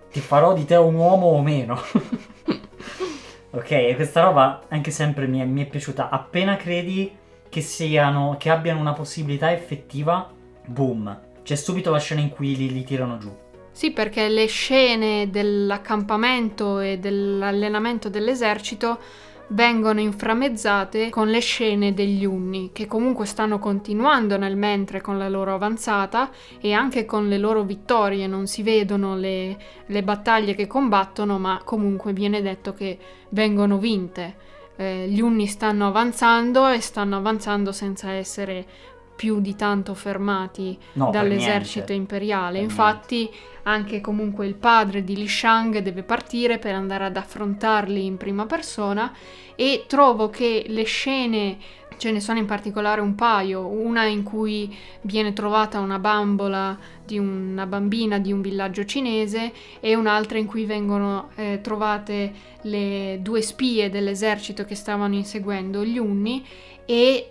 [0.10, 1.82] ti farò di te un uomo o meno.
[3.56, 6.10] ok, questa roba anche sempre mi è, mi è piaciuta.
[6.10, 7.12] Appena credi
[7.50, 10.30] che siano, che abbiano una possibilità effettiva,
[10.66, 13.36] boom, c'è subito la scena in cui li, li tirano giù.
[13.72, 19.00] Sì, perché le scene dell'accampamento e dell'allenamento dell'esercito
[19.54, 25.30] vengono inframmezzate con le scene degli Unni, che comunque stanno continuando nel mentre con la
[25.30, 26.30] loro avanzata
[26.60, 28.28] e anche con le loro vittorie.
[28.28, 32.98] Non si vedono le, le battaglie che combattono, ma comunque viene detto che
[33.30, 34.52] vengono vinte.
[34.76, 38.66] Eh, gli Unni stanno avanzando e stanno avanzando senza essere
[39.16, 41.94] più di tanto fermati No, dall'esercito niente.
[41.94, 42.54] imperiale.
[42.60, 43.30] Per Infatti,
[43.64, 48.46] anche comunque il padre di Li Shang deve partire per andare ad affrontarli in prima
[48.46, 49.12] persona
[49.56, 51.58] e trovo che le scene
[51.98, 57.20] ce ne sono in particolare un paio, una in cui viene trovata una bambola di
[57.20, 62.34] una bambina di un villaggio cinese e un'altra in cui vengono eh, trovate
[62.64, 66.44] le due spie dell'esercito che stavano inseguendo gli Unni
[66.86, 67.30] e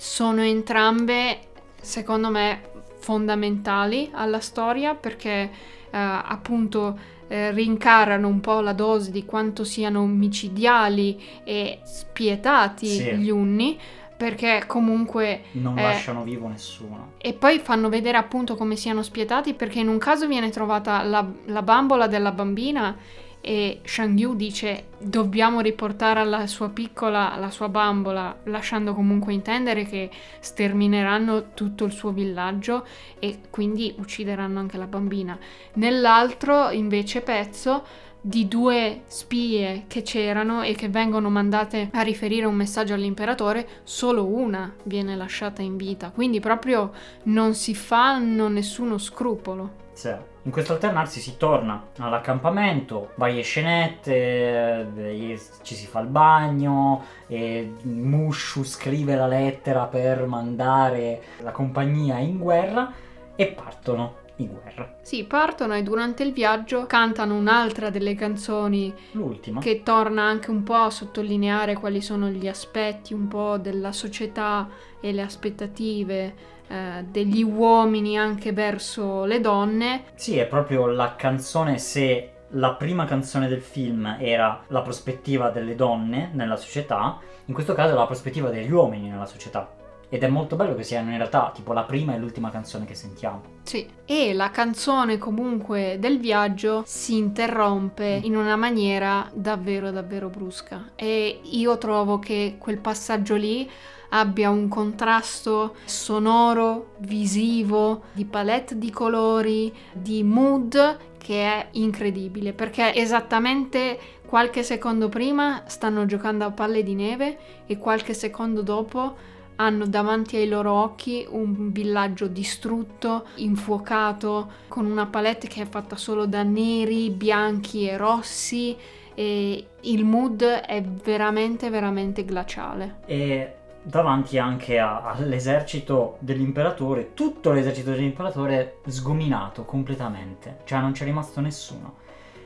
[0.00, 1.38] sono entrambe,
[1.78, 2.62] secondo me,
[3.00, 5.50] fondamentali alla storia perché eh,
[5.90, 6.98] appunto
[7.28, 13.14] eh, rincarano un po' la dose di quanto siano micidiali e spietati Sì.
[13.16, 13.78] gli Unni
[14.16, 15.82] perché comunque Non Eh.
[15.82, 17.12] lasciano vivo nessuno.
[17.18, 21.26] e poi fanno vedere appunto come siano spietati perché in un caso viene trovata la,
[21.46, 22.96] la bambola della bambina
[23.40, 29.84] e Shang Yu dice dobbiamo riportare alla sua piccola la sua bambola lasciando comunque intendere
[29.84, 30.10] che
[30.40, 32.86] stermineranno tutto il suo villaggio
[33.18, 35.38] e quindi uccideranno anche la bambina.
[35.74, 37.82] Nell'altro invece pezzo
[38.20, 44.26] di due spie che c'erano e che vengono mandate a riferire un messaggio all'imperatore, solo
[44.26, 46.10] una viene lasciata in vita.
[46.10, 46.92] Quindi proprio
[47.24, 49.88] non si fanno nessuno scrupolo.
[49.92, 50.29] Sì.
[50.44, 57.74] In questo alternarsi si torna all'accampamento, varie scenette, eh, ci si fa il bagno, e
[57.82, 62.90] Mushu scrive la lettera per mandare la compagnia in guerra
[63.36, 64.96] e partono in guerra.
[65.02, 69.60] Sì, partono e durante il viaggio cantano un'altra delle canzoni L'ultima.
[69.60, 74.68] che torna anche un po' a sottolineare quali sono gli aspetti un po' della società
[75.00, 76.34] e le aspettative
[76.68, 80.04] eh, degli uomini anche verso le donne.
[80.14, 85.74] Sì, è proprio la canzone se la prima canzone del film era la prospettiva delle
[85.74, 89.78] donne nella società, in questo caso è la prospettiva degli uomini nella società.
[90.12, 92.96] Ed è molto bello che siano in realtà tipo la prima e l'ultima canzone che
[92.96, 93.42] sentiamo.
[93.62, 100.90] Sì, e la canzone comunque del viaggio si interrompe in una maniera davvero davvero brusca.
[100.96, 103.70] E io trovo che quel passaggio lì
[104.08, 112.52] abbia un contrasto sonoro, visivo, di palette di colori, di mood che è incredibile.
[112.52, 113.96] Perché esattamente
[114.26, 120.36] qualche secondo prima stanno giocando a palle di neve e qualche secondo dopo hanno davanti
[120.36, 126.42] ai loro occhi un villaggio distrutto, infuocato, con una palette che è fatta solo da
[126.42, 128.74] neri, bianchi e rossi
[129.14, 133.00] e il mood è veramente veramente glaciale.
[133.04, 141.40] E davanti anche a- all'esercito dell'imperatore, tutto l'esercito dell'imperatore sgominato completamente, cioè non c'è rimasto
[141.42, 141.96] nessuno.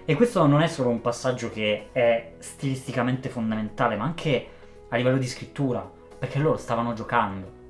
[0.05, 4.49] E questo non è solo un passaggio che è stilisticamente fondamentale, ma anche
[4.89, 5.94] a livello di scrittura,
[6.25, 7.63] perché loro stavano giocando.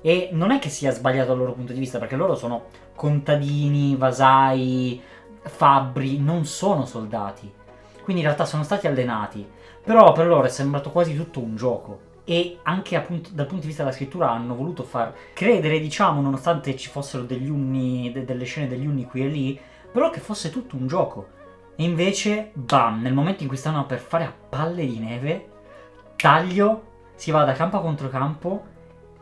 [0.00, 3.96] E non è che sia sbagliato dal loro punto di vista, perché loro sono contadini,
[3.96, 5.00] vasai,
[5.42, 7.52] fabbri, non sono soldati.
[8.02, 9.46] Quindi in realtà sono stati allenati,
[9.84, 12.06] però per loro è sembrato quasi tutto un gioco.
[12.24, 16.76] E anche appunto dal punto di vista della scrittura hanno voluto far credere, diciamo, nonostante
[16.76, 20.50] ci fossero degli unni, de- delle scene degli unni qui e lì, però che fosse
[20.50, 21.28] tutto un gioco.
[21.76, 25.48] E invece, bam, nel momento in cui stanno per fare a palle di neve,
[26.16, 26.87] taglio,
[27.18, 28.64] si va da campo contro campo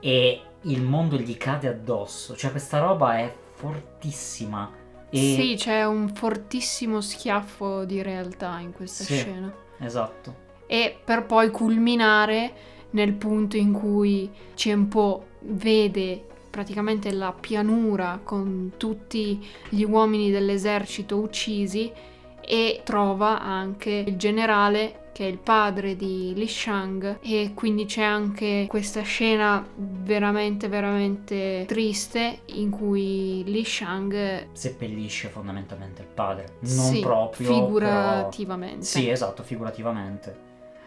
[0.01, 2.37] e il mondo gli cade addosso.
[2.37, 4.71] Cioè questa roba è fortissima.
[5.09, 5.17] E...
[5.19, 9.17] Sì, c'è un fortissimo schiaffo di realtà in questa Sì.
[9.17, 9.53] scena.
[9.79, 10.45] Esatto.
[10.69, 12.53] e per poi culminare
[12.91, 21.93] nel punto in cui Ciempo vede praticamente la pianura con tutti gli uomini dell'esercito uccisi
[22.41, 28.03] e trova anche il generale che è il padre di Li Shang e quindi c'è
[28.03, 36.57] anche questa scena veramente veramente triste in cui Li Shang Seppellisce fondamentalmente il padre.
[36.59, 37.49] Non sì, proprio.
[37.49, 40.37] però- figurativamente Sì, esatto, figurativamente.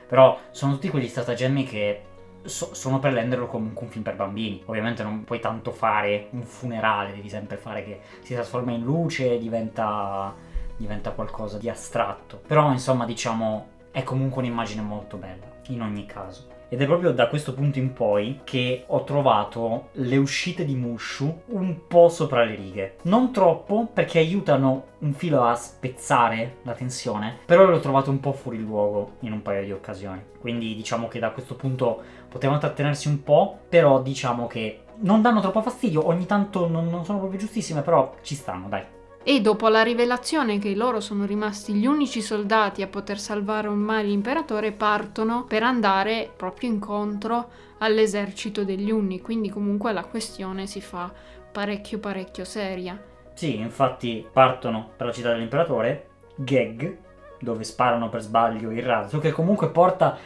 [0.08, 2.02] Però sono tutti quegli stratagemmi che
[2.44, 4.62] so- sono per renderlo comunque un film per bambini.
[4.68, 9.34] Ovviamente non puoi tanto fare un funerale, devi sempre fare che si trasforma in luce
[9.34, 10.36] e diventa,
[10.78, 12.40] diventa qualcosa di astratto.
[12.46, 16.58] Però insomma diciamo è comunque un'immagine molto bella, in ogni caso.
[16.72, 21.42] Ed è proprio da questo punto in poi che ho trovato le uscite di Mushu
[21.48, 22.96] un po' sopra le righe.
[23.04, 28.34] Non troppo perché aiutano un filo a spezzare la tensione, però l'ho trovato un po'
[28.34, 30.24] fuori luogo in un paio di occasioni.
[30.40, 35.42] Quindi diciamo che da questo punto potevano trattenersi un po', però diciamo che non danno
[35.42, 38.98] troppo fastidio, ogni tanto non, non sono proprio giustissime, però ci stanno, dai.
[39.22, 44.08] E dopo la rivelazione che loro sono rimasti gli unici soldati a poter salvare ormai
[44.08, 47.50] l'imperatore, partono per andare proprio incontro
[47.80, 51.12] all'esercito degli Unni, quindi comunque la questione si fa
[51.52, 53.02] parecchio parecchio seria.
[53.34, 56.98] Sì, infatti partono per la città dell'imperatore, Geg,
[57.40, 60.18] dove sparano per sbaglio il razzo, che comunque porta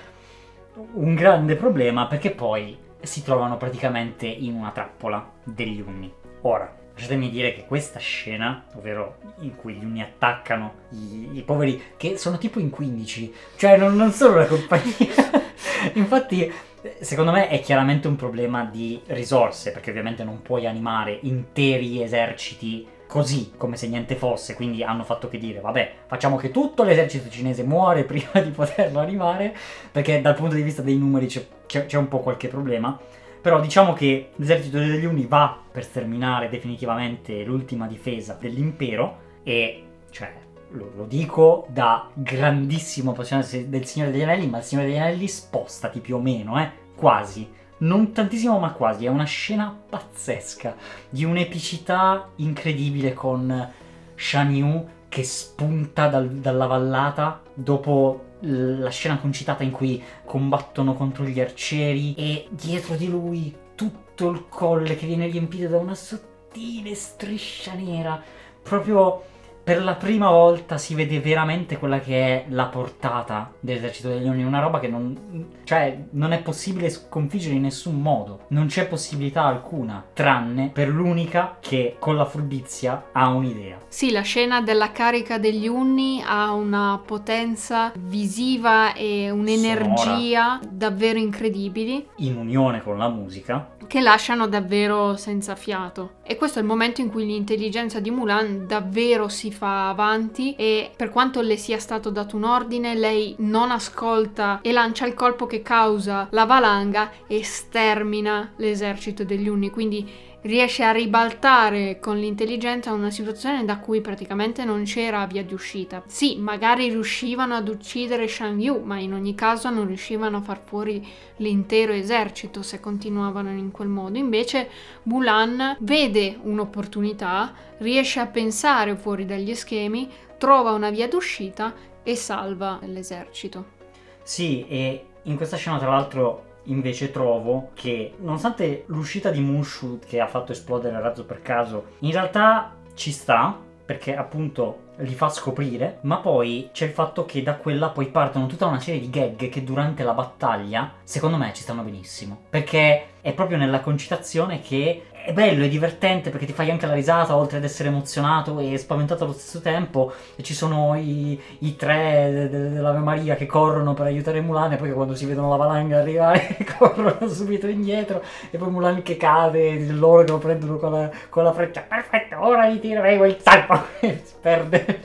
[0.93, 6.11] un grande problema perché poi si trovano praticamente in una trappola degli Unni.
[6.41, 11.81] Ora, lasciatemi dire che questa scena, ovvero in cui gli Unni attaccano i, i poveri,
[11.97, 15.41] che sono tipo in 15, cioè non, non sono una compagnia.
[15.93, 16.51] Infatti,
[16.99, 22.87] secondo me è chiaramente un problema di risorse, perché ovviamente non puoi animare interi eserciti
[23.07, 27.29] così, come se niente fosse, quindi hanno fatto che dire, vabbè, facciamo che tutto l'esercito
[27.29, 29.55] cinese muore prima di poterlo animare,
[29.91, 32.99] perché dal punto di vista dei numeri c'è, c'è, c'è un po' qualche problema.
[33.43, 40.33] Però diciamo che l'esercito degli Uni va per sterminare definitivamente l'ultima difesa dell'impero e, cioè,
[40.69, 45.27] lo, lo dico da grandissimo appassionato del Signore degli Anelli, ma il Signore degli Anelli
[45.27, 47.45] spostati più o meno, eh, quasi.
[47.79, 50.77] Non tantissimo ma quasi, è una scena pazzesca,
[51.09, 53.71] di un'epicità incredibile con
[54.15, 61.25] Shan Yu che spunta dal, dalla vallata dopo la scena concitata in cui combattono contro
[61.25, 66.93] gli arcieri e dietro di lui tutto il colle che viene riempito da una sottile
[66.93, 68.21] striscia nera,
[68.61, 69.23] proprio
[69.63, 74.43] per la prima volta si vede veramente quella che è la portata dell'esercito degli Oni,
[74.43, 79.43] una roba che non, cioè, non è possibile sconfiggere in nessun modo, non c'è possibilità
[79.43, 83.77] alcuna, tranne per l'unica che con la furbizia ha un'idea.
[83.87, 90.59] Sì, la scena della carica degli Unni ha una potenza visiva e un'energia Sonora.
[90.69, 92.05] davvero incredibili.
[92.17, 93.72] In unione con la musica.
[93.93, 96.13] Che lasciano davvero senza fiato.
[96.23, 100.89] E questo è il momento in cui l'intelligenza di Mulan davvero si fa avanti e
[100.95, 105.45] per quanto le sia stato dato un ordine, lei non ascolta e lancia il colpo
[105.45, 109.69] che causa la valanga e stermina l'esercito degli Unni.
[109.69, 110.09] Quindi
[110.43, 116.03] riesce a ribaltare con l'intelligenza una situazione da cui praticamente non c'era via di uscita.
[116.07, 120.61] Sì, magari riuscivano ad uccidere Shang Yu, ma in ogni caso non riuscivano a far
[120.63, 121.05] fuori
[121.37, 124.17] l'intero esercito se continuavano in quel modo.
[124.17, 124.69] Invece
[125.03, 131.73] Mulan vede un'opportunità, riesce a pensare fuori dagli schemi, trova una via d'uscita
[132.03, 133.81] e salva l'esercito.
[134.23, 140.19] Sì, e in questa scena tra l'altro invece trovo che nonostante l'uscita di Mushu che
[140.19, 145.29] ha fatto esplodere il razzo per caso, in realtà ci sta perché appunto li fa
[145.29, 149.09] scoprire, ma poi c'è il fatto che da quella poi partono tutta una serie di
[149.09, 152.43] gag che durante la battaglia, secondo me, ci stanno benissimo.
[152.49, 156.93] Perché è proprio nella concitazione che è bello, è divertente perché ti fai anche la
[156.93, 160.13] risata oltre ad essere emozionato e spaventato allo stesso tempo.
[160.35, 164.91] E ci sono i, i tre dell'Ave Maria che corrono per aiutare Mulan e poi
[164.91, 168.21] quando si vedono la valanga arrivare corrono subito indietro
[168.51, 171.85] e poi Mulan che cade, loro che lo prendono con la, con la freccia.
[171.87, 174.99] Perfetto, ora gli tirerei il salto e perde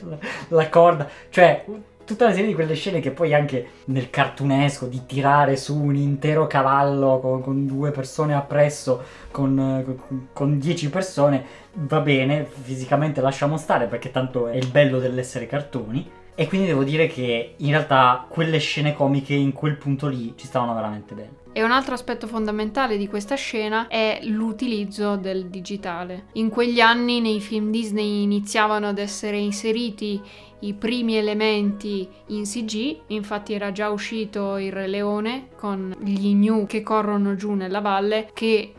[0.49, 1.07] la corda.
[1.29, 1.63] Cioè,
[2.09, 5.95] tutta una serie di quelle scene che poi anche nel cartunesco di tirare su un
[5.95, 13.21] intero cavallo con, con due persone appresso, con, con, con dieci persone, va bene, fisicamente
[13.21, 16.09] lasciamo stare perché tanto è il bello dell'essere cartoni.
[16.33, 20.47] E quindi devo dire che in realtà quelle scene comiche in quel punto lì ci
[20.47, 21.38] stavano veramente bene.
[21.51, 26.25] E un altro aspetto fondamentale di questa scena è l'utilizzo del digitale.
[26.33, 30.21] In quegli anni nei film Disney iniziavano ad essere inseriti
[30.61, 36.65] i primi elementi in CG, infatti era già uscito il Re Leone con gli gnu
[36.65, 38.73] che corrono giù nella valle che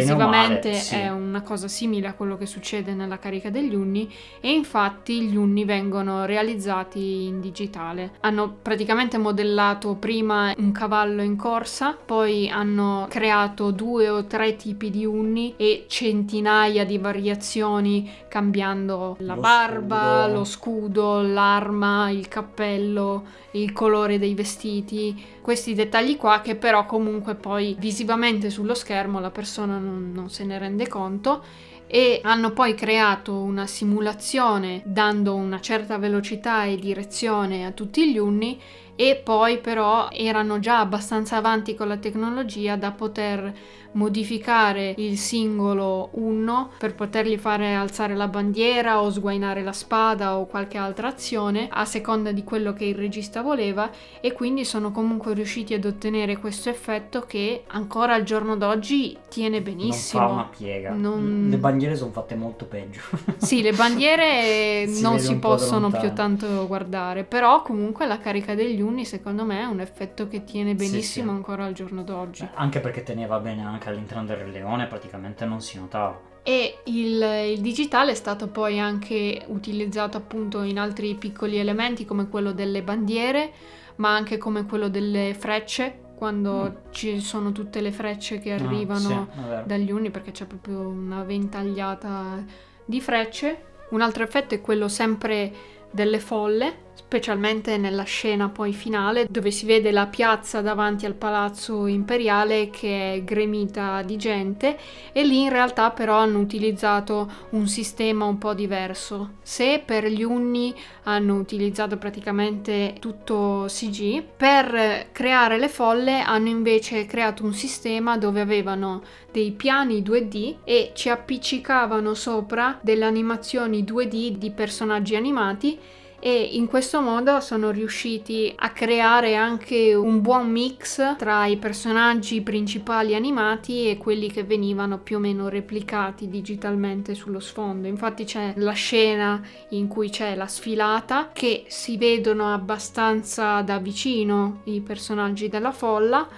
[0.00, 0.94] visivamente male, sì.
[0.96, 5.36] è una cosa simile a quello che succede nella carica degli unni e infatti gli
[5.36, 8.12] unni vengono realizzati in digitale.
[8.20, 14.90] Hanno praticamente modellato prima un cavallo in corsa, poi hanno creato due o tre tipi
[14.90, 20.38] di unni e centinaia di variazioni cambiando la lo barba, scudo.
[20.38, 27.34] lo scudo, l'arma, il cappello, il colore dei vestiti, questi dettagli qua che però comunque
[27.34, 31.42] poi visivamente sullo schermo la persona non, non se ne rende conto
[31.86, 38.16] e hanno poi creato una simulazione dando una certa velocità e direzione a tutti gli
[38.16, 38.58] unni
[38.96, 43.52] e poi però erano già abbastanza avanti con la tecnologia da poter
[43.92, 50.46] modificare il singolo 1 per potergli fare alzare la bandiera o sguainare la spada o
[50.46, 53.90] qualche altra azione a seconda di quello che il regista voleva
[54.20, 59.60] e quindi sono comunque riusciti ad ottenere questo effetto che ancora al giorno d'oggi tiene
[59.60, 60.22] benissimo.
[60.22, 60.92] Non fa una piega.
[60.92, 61.48] Non...
[61.50, 63.00] Le bandiere sono fatte molto peggio.
[63.38, 68.80] sì, le bandiere si non si possono più tanto guardare, però comunque la carica degli
[68.80, 71.20] uni secondo me è un effetto che tiene benissimo sì, sì.
[71.28, 72.48] ancora al giorno d'oggi.
[72.54, 76.30] Anche perché teneva bene anche all'interno del Re Leone praticamente non si notava.
[76.42, 77.22] E il,
[77.54, 82.82] il, digitale è stato poi anche utilizzato appunto in altri piccoli elementi come quello delle
[82.82, 83.52] bandiere,
[83.96, 86.90] ma anche come quello delle frecce, quando mm.
[86.90, 90.80] ci sono tutte le frecce che ah, arrivano ah, sì, dagli uni, perché c'è proprio
[90.80, 92.42] una ventagliata
[92.84, 93.70] di frecce.
[93.90, 95.52] Un altro effetto è quello sempre
[95.92, 101.86] delle folle, specialmente nella scena poi finale dove si vede la piazza davanti al palazzo
[101.86, 104.78] imperiale che è gremita di gente
[105.12, 109.32] e lì in realtà però hanno utilizzato un sistema un po' diverso.
[109.42, 117.04] Se per gli Unni hanno utilizzato praticamente tutto CG, per creare le folle hanno invece
[117.04, 124.36] creato un sistema dove avevano dei piani 2D e ci appiccicavano sopra delle animazioni 2D
[124.36, 125.78] di personaggi animati
[126.24, 132.42] e in questo modo sono riusciti a creare anche un buon mix tra i personaggi
[132.42, 137.88] principali animati e quelli che venivano più o meno replicati digitalmente sullo sfondo.
[137.88, 144.60] Infatti c'è la scena in cui c'è la sfilata che si vedono abbastanza da vicino
[144.66, 146.28] i personaggi della folla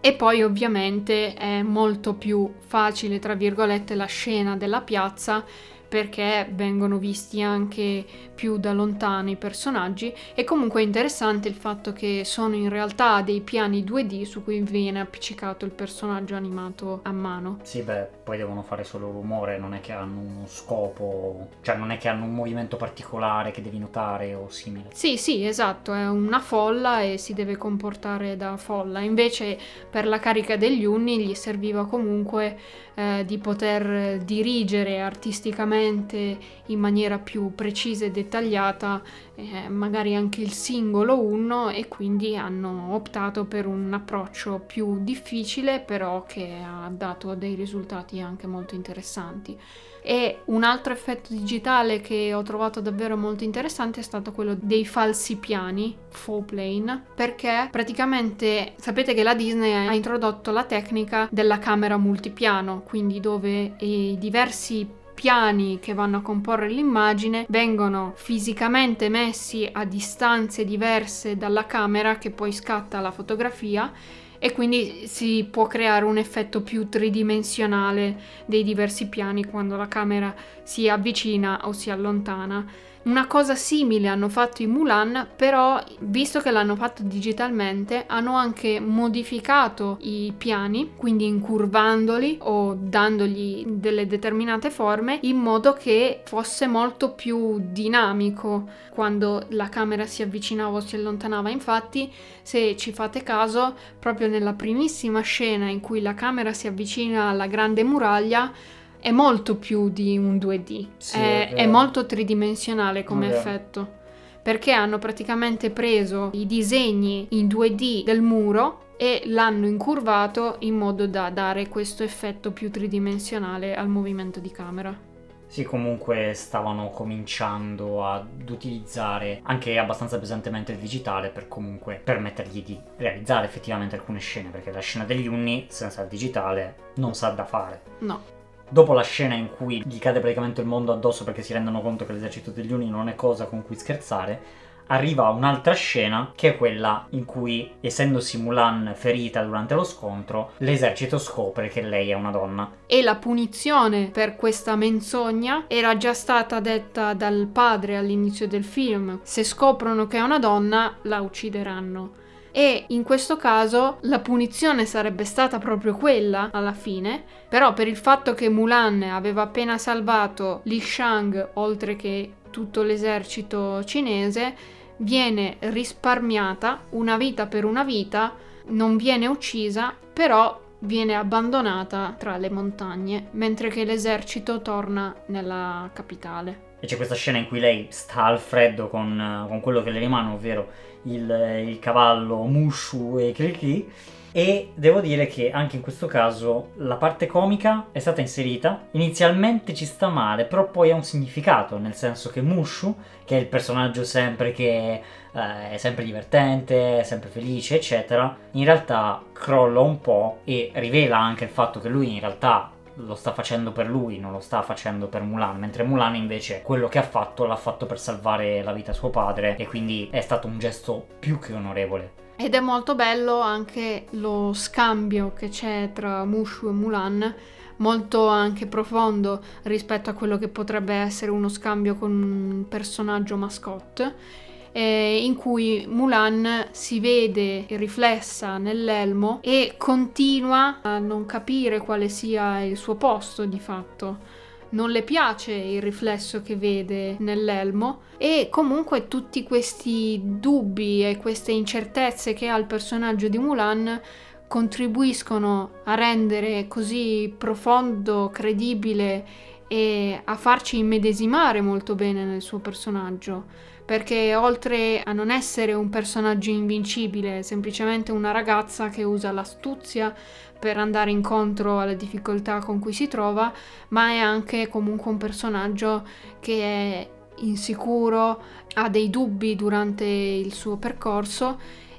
[0.00, 5.42] e poi ovviamente è molto più facile, tra virgolette, la scena della piazza
[5.90, 8.04] perché vengono visti anche
[8.40, 13.20] più da lontano i personaggi e comunque è interessante il fatto che sono in realtà
[13.20, 17.58] dei piani 2D su cui viene appiccicato il personaggio animato a mano.
[17.64, 21.90] Sì, beh, poi devono fare solo rumore, non è che hanno uno scopo, cioè non
[21.90, 24.88] è che hanno un movimento particolare che devi notare o simile.
[24.94, 29.00] Sì, sì, esatto, è una folla e si deve comportare da folla.
[29.00, 29.58] Invece
[29.90, 32.56] per la carica degli unni gli serviva comunque
[32.94, 40.52] eh, di poter dirigere artisticamente in maniera più precisa e dettagliata eh, magari anche il
[40.52, 47.34] singolo 1 e quindi hanno optato per un approccio più difficile però che ha dato
[47.34, 49.58] dei risultati anche molto interessanti.
[50.02, 54.86] E un altro effetto digitale che ho trovato davvero molto interessante è stato quello dei
[54.86, 61.58] falsi piani, faux plane, perché praticamente sapete che la Disney ha introdotto la tecnica della
[61.58, 64.88] camera multipiano, quindi dove i diversi
[65.20, 72.30] piani che vanno a comporre l'immagine vengono fisicamente messi a distanze diverse dalla camera che
[72.30, 73.92] poi scatta la fotografia
[74.38, 80.34] e quindi si può creare un effetto più tridimensionale dei diversi piani quando la camera
[80.62, 82.66] si avvicina o si allontana.
[83.02, 88.78] Una cosa simile hanno fatto in Mulan, però visto che l'hanno fatto digitalmente, hanno anche
[88.78, 97.12] modificato i piani, quindi incurvandoli o dandogli delle determinate forme in modo che fosse molto
[97.12, 101.48] più dinamico quando la camera si avvicinava o si allontanava.
[101.48, 107.30] Infatti, se ci fate caso, proprio nella primissima scena in cui la camera si avvicina
[107.30, 108.52] alla grande muraglia,
[109.00, 113.38] è molto più di un 2D, sì, è, è, molto tridimensionale come okay.
[113.38, 113.98] effetto.
[114.42, 121.06] Perché hanno praticamente preso i disegni in 2D del muro e l'hanno incurvato in modo
[121.06, 125.08] da dare questo effetto più tridimensionale al movimento di camera.
[125.46, 132.78] Sì, comunque stavano cominciando ad utilizzare anche abbastanza pesantemente il digitale per comunque permettergli di
[132.98, 137.44] realizzare effettivamente alcune scene, perché la scena degli unni senza il digitale non sa da
[137.44, 137.82] fare.
[137.98, 138.38] No
[138.70, 142.06] dopo la scena in cui gli cade praticamente il mondo addosso perché si rendono conto
[142.06, 146.56] che l'esercito degli Uni non è cosa con cui scherzare, arriva un'altra scena che è
[146.56, 152.30] quella in cui, essendosi Mulan ferita durante lo scontro, l'esercito scopre che lei è una
[152.30, 152.70] donna.
[152.86, 159.20] E la punizione per questa menzogna era già stata detta dal padre all'inizio del film.
[159.22, 162.19] Se scoprono che è una donna, la uccideranno
[162.52, 167.96] e in questo caso la punizione sarebbe stata proprio quella alla fine, però per il
[167.96, 174.54] fatto che Mulan aveva appena salvato Li Shang oltre che tutto l'esercito cinese,
[174.98, 178.34] viene risparmiata una vita per una vita,
[178.66, 186.68] non viene uccisa, però viene abbandonata tra le montagne, mentre che l'esercito torna nella capitale.
[186.80, 189.98] e c'è questa scena in cui lei sta al freddo con, con quello che le
[189.98, 190.68] rimane, ovvero
[191.04, 193.90] il, il cavallo Mushu e Kriki.
[194.32, 198.86] E devo dire che anche in questo caso la parte comica è stata inserita.
[198.92, 202.94] Inizialmente ci sta male, però poi ha un significato, nel senso che Mushu,
[203.24, 208.64] che è il personaggio sempre che eh, è sempre divertente, è sempre felice, eccetera, in
[208.64, 212.70] realtà crolla un po' e rivela anche il fatto che lui in realtà
[213.04, 216.88] lo sta facendo per lui, non lo sta facendo per Mulan, mentre Mulan invece quello
[216.88, 220.20] che ha fatto l'ha fatto per salvare la vita a suo padre e quindi è
[220.20, 222.12] stato un gesto più che onorevole.
[222.36, 227.34] Ed è molto bello anche lo scambio che c'è tra Mushu e Mulan,
[227.76, 234.48] molto anche profondo rispetto a quello che potrebbe essere uno scambio con un personaggio mascotte
[234.72, 242.62] eh, in cui Mulan si vede riflessa nell'elmo e continua a non capire quale sia
[242.62, 244.38] il suo posto di fatto.
[244.70, 251.50] Non le piace il riflesso che vede nell'elmo e comunque tutti questi dubbi e queste
[251.50, 254.00] incertezze che ha il personaggio di Mulan
[254.46, 259.26] contribuiscono a rendere così profondo, credibile
[259.66, 265.88] e a farci immedesimare molto bene nel suo personaggio perché oltre a non essere un
[265.88, 270.14] personaggio invincibile, è semplicemente una ragazza che usa l'astuzia
[270.56, 273.52] per andare incontro alle difficoltà con cui si trova,
[273.88, 276.06] ma è anche comunque un personaggio
[276.38, 278.40] che è insicuro,
[278.74, 281.58] ha dei dubbi durante il suo percorso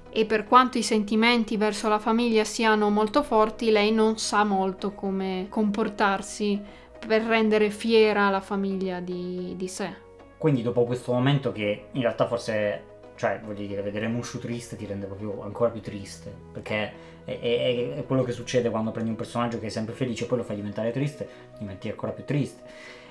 [0.09, 4.93] e per quanto i sentimenti verso la famiglia siano molto forti, lei non sa molto
[4.93, 6.57] come comportarsi
[7.05, 10.09] per rendere fiera la famiglia di, di sé.
[10.41, 12.81] Quindi dopo questo momento che in realtà forse,
[13.15, 16.91] cioè voglio dire, vedere Mushu triste ti rende proprio ancora più triste, perché
[17.25, 20.27] è, è, è, quello che succede quando prendi un personaggio che è sempre felice e
[20.27, 21.27] poi lo fai diventare triste,
[21.59, 22.63] diventi ancora più triste.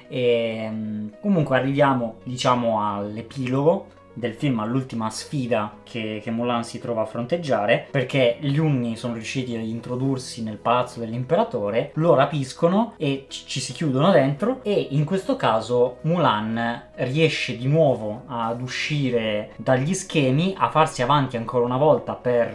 [0.09, 3.87] E ehm, comunque arriviamo, diciamo, all'epilogo
[4.21, 9.15] del film all'ultima sfida che, che, Mulan si trova a fronteggiare perché gli Unni sono
[9.15, 15.05] riusciti ad introdursi nel palazzo dell'imperatore, lo rapiscono e ci si chiudono dentro e in
[15.05, 21.79] questo caso Mulan riesce di nuovo ad uscire dagli schemi, a farsi avanti ancora una
[21.79, 22.49] volta per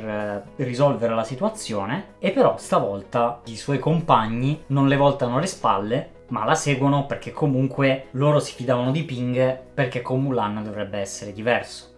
[0.58, 6.14] eh, risolvere la situazione e però stavolta i suoi compagni non le voltano le spalle
[6.28, 11.34] ma la seguono perché comunque loro si fidavano di Ping perché con Mulan dovrebbe essere
[11.34, 11.94] diverso.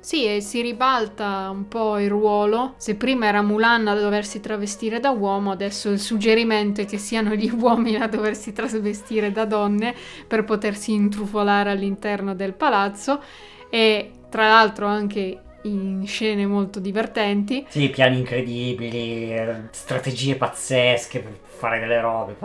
[0.00, 2.72] Sì, e si ribalta un po' il ruolo.
[2.78, 7.34] Se prima era Mulan a doversi travestire da uomo, adesso il suggerimento è che siano
[7.34, 9.94] gli uomini a doversi travestire da donne
[10.26, 13.22] per potersi intrufolare all'interno del palazzo.
[13.68, 17.66] E tra l'altro anche in scene molto divertenti.
[17.68, 19.34] Sì, piani incredibili,
[19.70, 22.36] strategie pazzesche per fare delle robe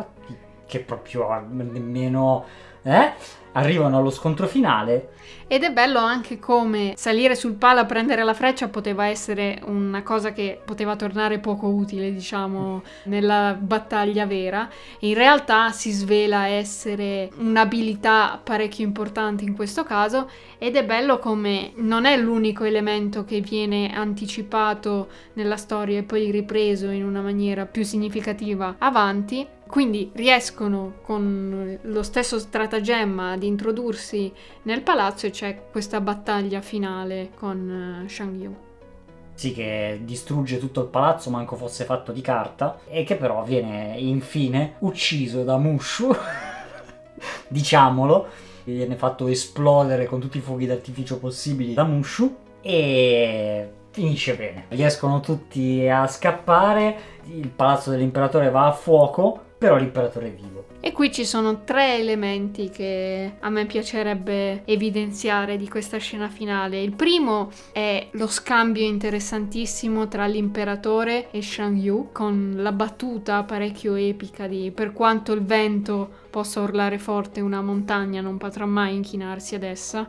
[0.65, 2.45] che proprio nemmeno...
[2.83, 3.13] Eh?
[3.53, 5.13] Arrivano allo scontro finale.
[5.47, 10.03] Ed è bello anche come salire sul palo a prendere la freccia poteva essere una
[10.03, 14.67] cosa che poteva tornare poco utile, diciamo, nella battaglia vera.
[14.99, 21.71] In realtà si svela essere un'abilità parecchio importante in questo caso ed è bello come
[21.75, 27.65] non è l'unico elemento che viene anticipato nella storia e poi ripreso in una maniera
[27.65, 34.31] più significativa avanti, quindi riescono con lo stesso stratagemma ad introdursi
[34.63, 38.55] nel palazzo e c'è questa battaglia finale con uh, Shang Yu.
[39.33, 43.95] Sì, che distrugge tutto il palazzo, manco fosse fatto di carta, e che però viene
[43.97, 46.15] infine ucciso da Mushu,
[47.49, 48.27] diciamolo,
[48.63, 54.65] viene fatto esplodere con tutti i fuochi d'artificio possibili da Mushu, e finisce bene.
[54.69, 60.65] Riescono tutti a scappare, il palazzo dell'imperatore va a fuoco, però l'imperatore è vivo.
[60.79, 66.81] E qui ci sono tre elementi che a me piacerebbe evidenziare di questa scena finale.
[66.81, 73.95] Il primo è lo scambio interessantissimo tra l'imperatore e Shang Yu, con la battuta parecchio
[73.95, 79.55] epica di per quanto il vento possa urlare forte una montagna non potrà mai inchinarsi
[79.55, 80.07] ad essa.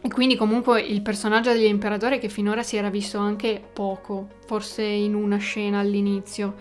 [0.00, 5.14] E quindi comunque il personaggio dell'imperatore che finora si era visto anche poco, forse in
[5.14, 6.54] una scena all'inizio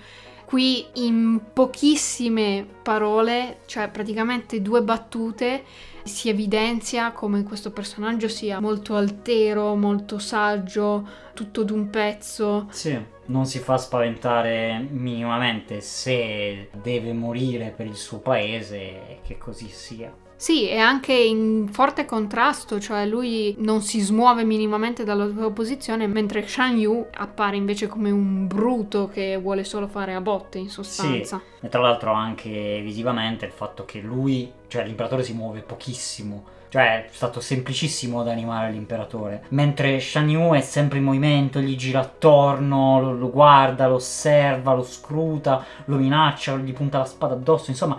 [0.46, 5.64] Qui in pochissime parole, cioè praticamente due battute,
[6.04, 12.68] si evidenzia come questo personaggio sia molto altero, molto saggio, tutto d'un pezzo.
[12.70, 19.68] Sì, non si fa spaventare minimamente se deve morire per il suo paese, che così
[19.68, 20.25] sia.
[20.38, 26.08] Sì, è anche in forte contrasto, cioè lui non si smuove minimamente dalla sua posizione,
[26.08, 30.70] mentre Shan Yu appare invece come un bruto che vuole solo fare a botte in
[30.70, 31.42] sostanza.
[31.60, 36.44] Sì, e tra l'altro anche visivamente il fatto che lui, cioè l'imperatore si muove pochissimo,
[36.76, 39.46] Cioè, è stato semplicissimo ad animare l'imperatore.
[39.52, 44.74] Mentre Shan Yu è sempre in movimento, gli gira attorno, lo, lo guarda, lo osserva,
[44.74, 47.70] lo scruta, lo minaccia, gli punta la spada addosso.
[47.70, 47.98] Insomma,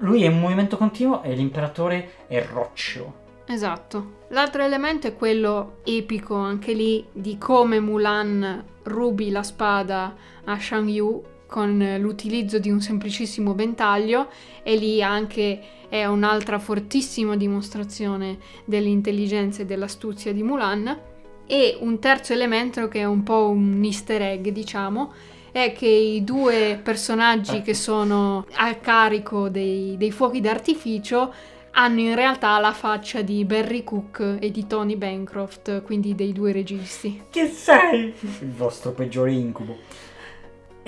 [0.00, 3.14] lui è in movimento continuo e l'imperatore è roccio.
[3.46, 4.16] Esatto.
[4.28, 10.14] L'altro elemento è quello epico anche lì di come Mulan rubi la spada
[10.44, 14.28] a Shang Yu con l'utilizzo di un semplicissimo ventaglio
[14.62, 21.00] e lì anche è un'altra fortissima dimostrazione dell'intelligenza e dell'astuzia di Mulan.
[21.46, 25.12] E un terzo elemento che è un po' un easter egg, diciamo,
[25.50, 31.32] è che i due personaggi che sono a carico dei, dei fuochi d'artificio
[31.72, 36.52] hanno in realtà la faccia di Barry Cook e di Tony Bancroft, quindi dei due
[36.52, 37.22] registi.
[37.30, 38.12] Che sei?
[38.40, 39.76] Il vostro peggiore incubo.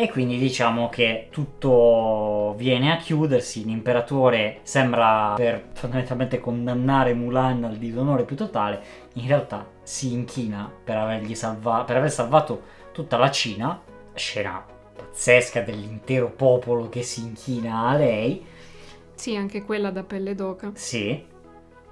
[0.00, 7.76] E quindi diciamo che tutto viene a chiudersi, l'imperatore sembra per fondamentalmente condannare Mulan al
[7.76, 8.82] disonore più totale,
[9.16, 13.78] in realtà si inchina per, salva- per aver salvato tutta la Cina,
[14.14, 14.64] scena
[14.96, 18.42] pazzesca dell'intero popolo che si inchina a lei.
[19.16, 20.70] Sì, anche quella da pelle d'oca.
[20.72, 21.22] Sì,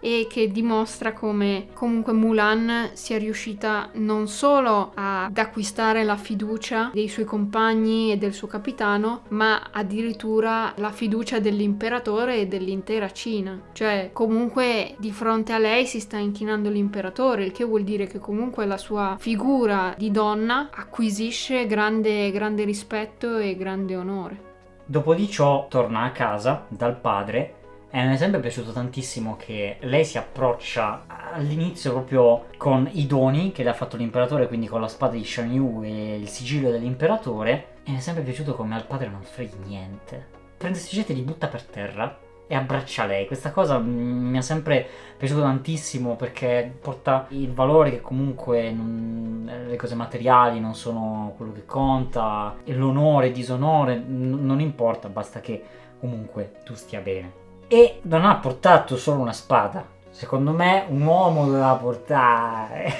[0.00, 7.08] e che dimostra come comunque Mulan sia riuscita non solo ad acquistare la fiducia dei
[7.08, 13.60] suoi compagni e del suo capitano, ma addirittura la fiducia dell'imperatore e dell'intera Cina.
[13.72, 18.18] Cioè, comunque di fronte a lei si sta inchinando l'imperatore, il che vuol dire che
[18.18, 24.46] comunque la sua figura di donna acquisisce grande, grande rispetto e grande onore.
[24.84, 27.57] Dopo di ciò torna a casa dal padre
[27.90, 33.50] e mi è sempre piaciuto tantissimo che lei si approccia all'inizio proprio con i doni
[33.50, 36.70] che le ha fatto l'imperatore, quindi con la spada di Shan Yu e il sigillo
[36.70, 37.76] dell'imperatore.
[37.84, 40.26] E mi è sempre piaciuto come al padre non freghi niente.
[40.58, 43.26] Prende questi oggetti, li butta per terra e abbraccia lei.
[43.26, 44.86] Questa cosa mi è sempre
[45.16, 51.52] piaciuto tantissimo perché porta il valore che comunque non, le cose materiali non sono quello
[51.52, 55.62] che conta, e l'onore, il disonore, n- non importa, basta che
[55.98, 59.86] comunque tu stia bene e non ha portato solo una spada.
[60.10, 62.92] Secondo me un uomo doveva portare.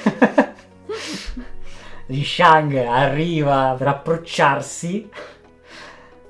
[2.07, 5.11] Li Shang arriva per approcciarsi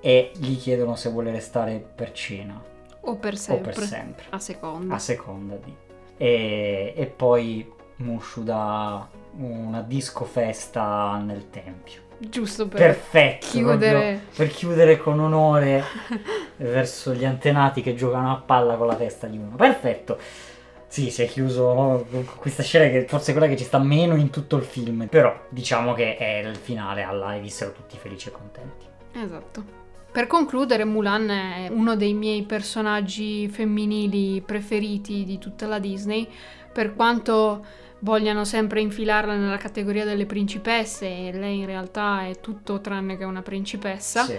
[0.00, 2.60] e gli chiedono se vuole restare per cena.
[3.00, 3.72] O per sempre.
[3.72, 4.24] O per sempre.
[4.30, 4.94] A seconda.
[4.94, 5.74] A seconda di.
[6.16, 12.07] E, e poi Mushu dà una disco festa nel tempio.
[12.18, 14.22] Giusto per Perfetto, chiudere.
[14.34, 15.84] Per chiudere con onore
[16.56, 19.54] verso gli antenati che giocano a palla con la testa di uno.
[19.54, 20.18] Perfetto.
[20.88, 22.06] Sì, si è chiuso
[22.36, 25.06] questa scena che forse è quella che ci sta meno in tutto il film.
[25.06, 28.86] Però diciamo che è il finale alla e vissero tutti felici e contenti.
[29.12, 29.86] Esatto.
[30.10, 36.26] Per concludere, Mulan è uno dei miei personaggi femminili preferiti di tutta la Disney,
[36.72, 37.64] per quanto
[38.00, 43.24] vogliano sempre infilarla nella categoria delle principesse e lei in realtà è tutto tranne che
[43.24, 44.24] una principessa.
[44.24, 44.36] Sì.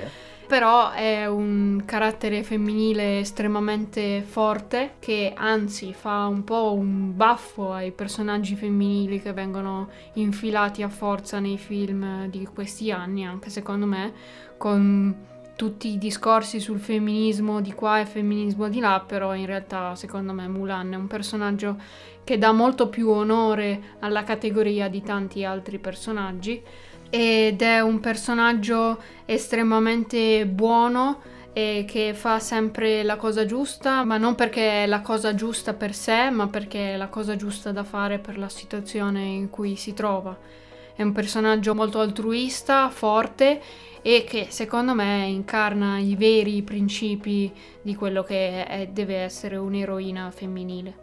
[0.47, 7.91] Però è un carattere femminile estremamente forte che anzi fa un po' un baffo ai
[7.91, 14.11] personaggi femminili che vengono infilati a forza nei film di questi anni, anche secondo me,
[14.57, 15.27] con
[15.59, 20.31] tutti i discorsi sul femminismo di qua e femminismo di là, però in realtà secondo
[20.31, 21.75] me Mulan è un personaggio
[22.23, 26.63] che dà molto più onore alla categoria di tanti altri personaggi
[27.09, 31.19] ed è un personaggio estremamente buono
[31.51, 35.93] e che fa sempre la cosa giusta, ma non perché è la cosa giusta per
[35.93, 39.93] sé, ma perché è la cosa giusta da fare per la situazione in cui si
[39.93, 40.37] trova.
[40.99, 43.61] È un personaggio molto altruista, forte
[44.01, 47.49] e che secondo me incarna i veri principi
[47.81, 50.93] di quello che è, deve essere un'eroina femminile.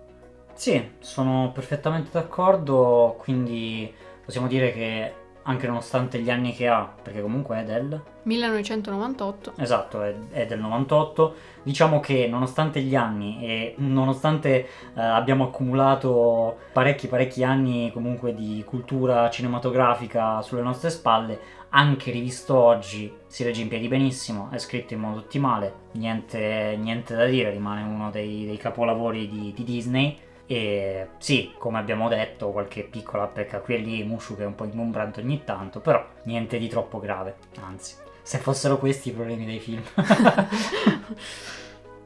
[0.53, 3.91] Sì, sono perfettamente d'accordo, quindi
[4.23, 5.15] possiamo dire che
[5.47, 9.53] anche nonostante gli anni che ha, perché comunque è del 1998.
[9.57, 11.35] Esatto, è, è del 98.
[11.63, 18.63] Diciamo che nonostante gli anni e nonostante eh, abbiamo accumulato parecchi parecchi anni comunque di
[18.67, 21.39] cultura cinematografica sulle nostre spalle,
[21.71, 27.15] anche rivisto oggi si regge in piedi benissimo, è scritto in modo ottimale, niente, niente
[27.15, 32.51] da dire, rimane uno dei, dei capolavori di, di Disney e sì, come abbiamo detto,
[32.51, 36.05] qualche piccola pecca qui e lì, Mushu che è un po' ingombrante ogni tanto, però
[36.25, 39.83] niente di troppo grave, anzi, se fossero questi i problemi dei film.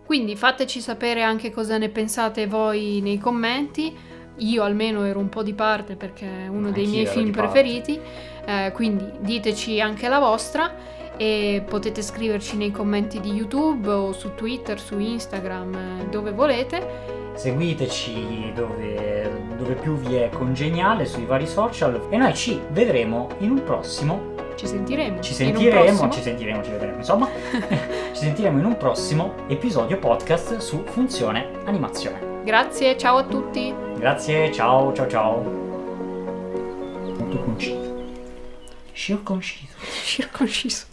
[0.07, 3.97] Quindi fateci sapere anche cosa ne pensate voi nei commenti.
[4.36, 8.01] Io almeno ero un po' di parte perché è uno Anch'io dei miei film preferiti,
[8.47, 10.74] eh, quindi diteci anche la vostra
[11.21, 17.18] e potete scriverci nei commenti di YouTube o su Twitter, su Instagram, eh, dove volete
[17.35, 23.51] seguiteci dove, dove più vi è congeniale sui vari social e noi ci vedremo in
[23.51, 25.21] un prossimo Ci sentiremo.
[25.21, 27.29] ci sentiremo, ci sentiremo, ci vedremo, insomma,
[28.12, 32.43] ci sentiremo in un prossimo episodio podcast su funzione animazione.
[32.45, 33.75] Grazie, ciao a tutti.
[33.97, 35.43] Grazie, ciao, ciao, ciao.
[37.18, 38.05] Molto conciso.
[38.93, 39.77] Circonciso.
[40.03, 40.89] Circonciso.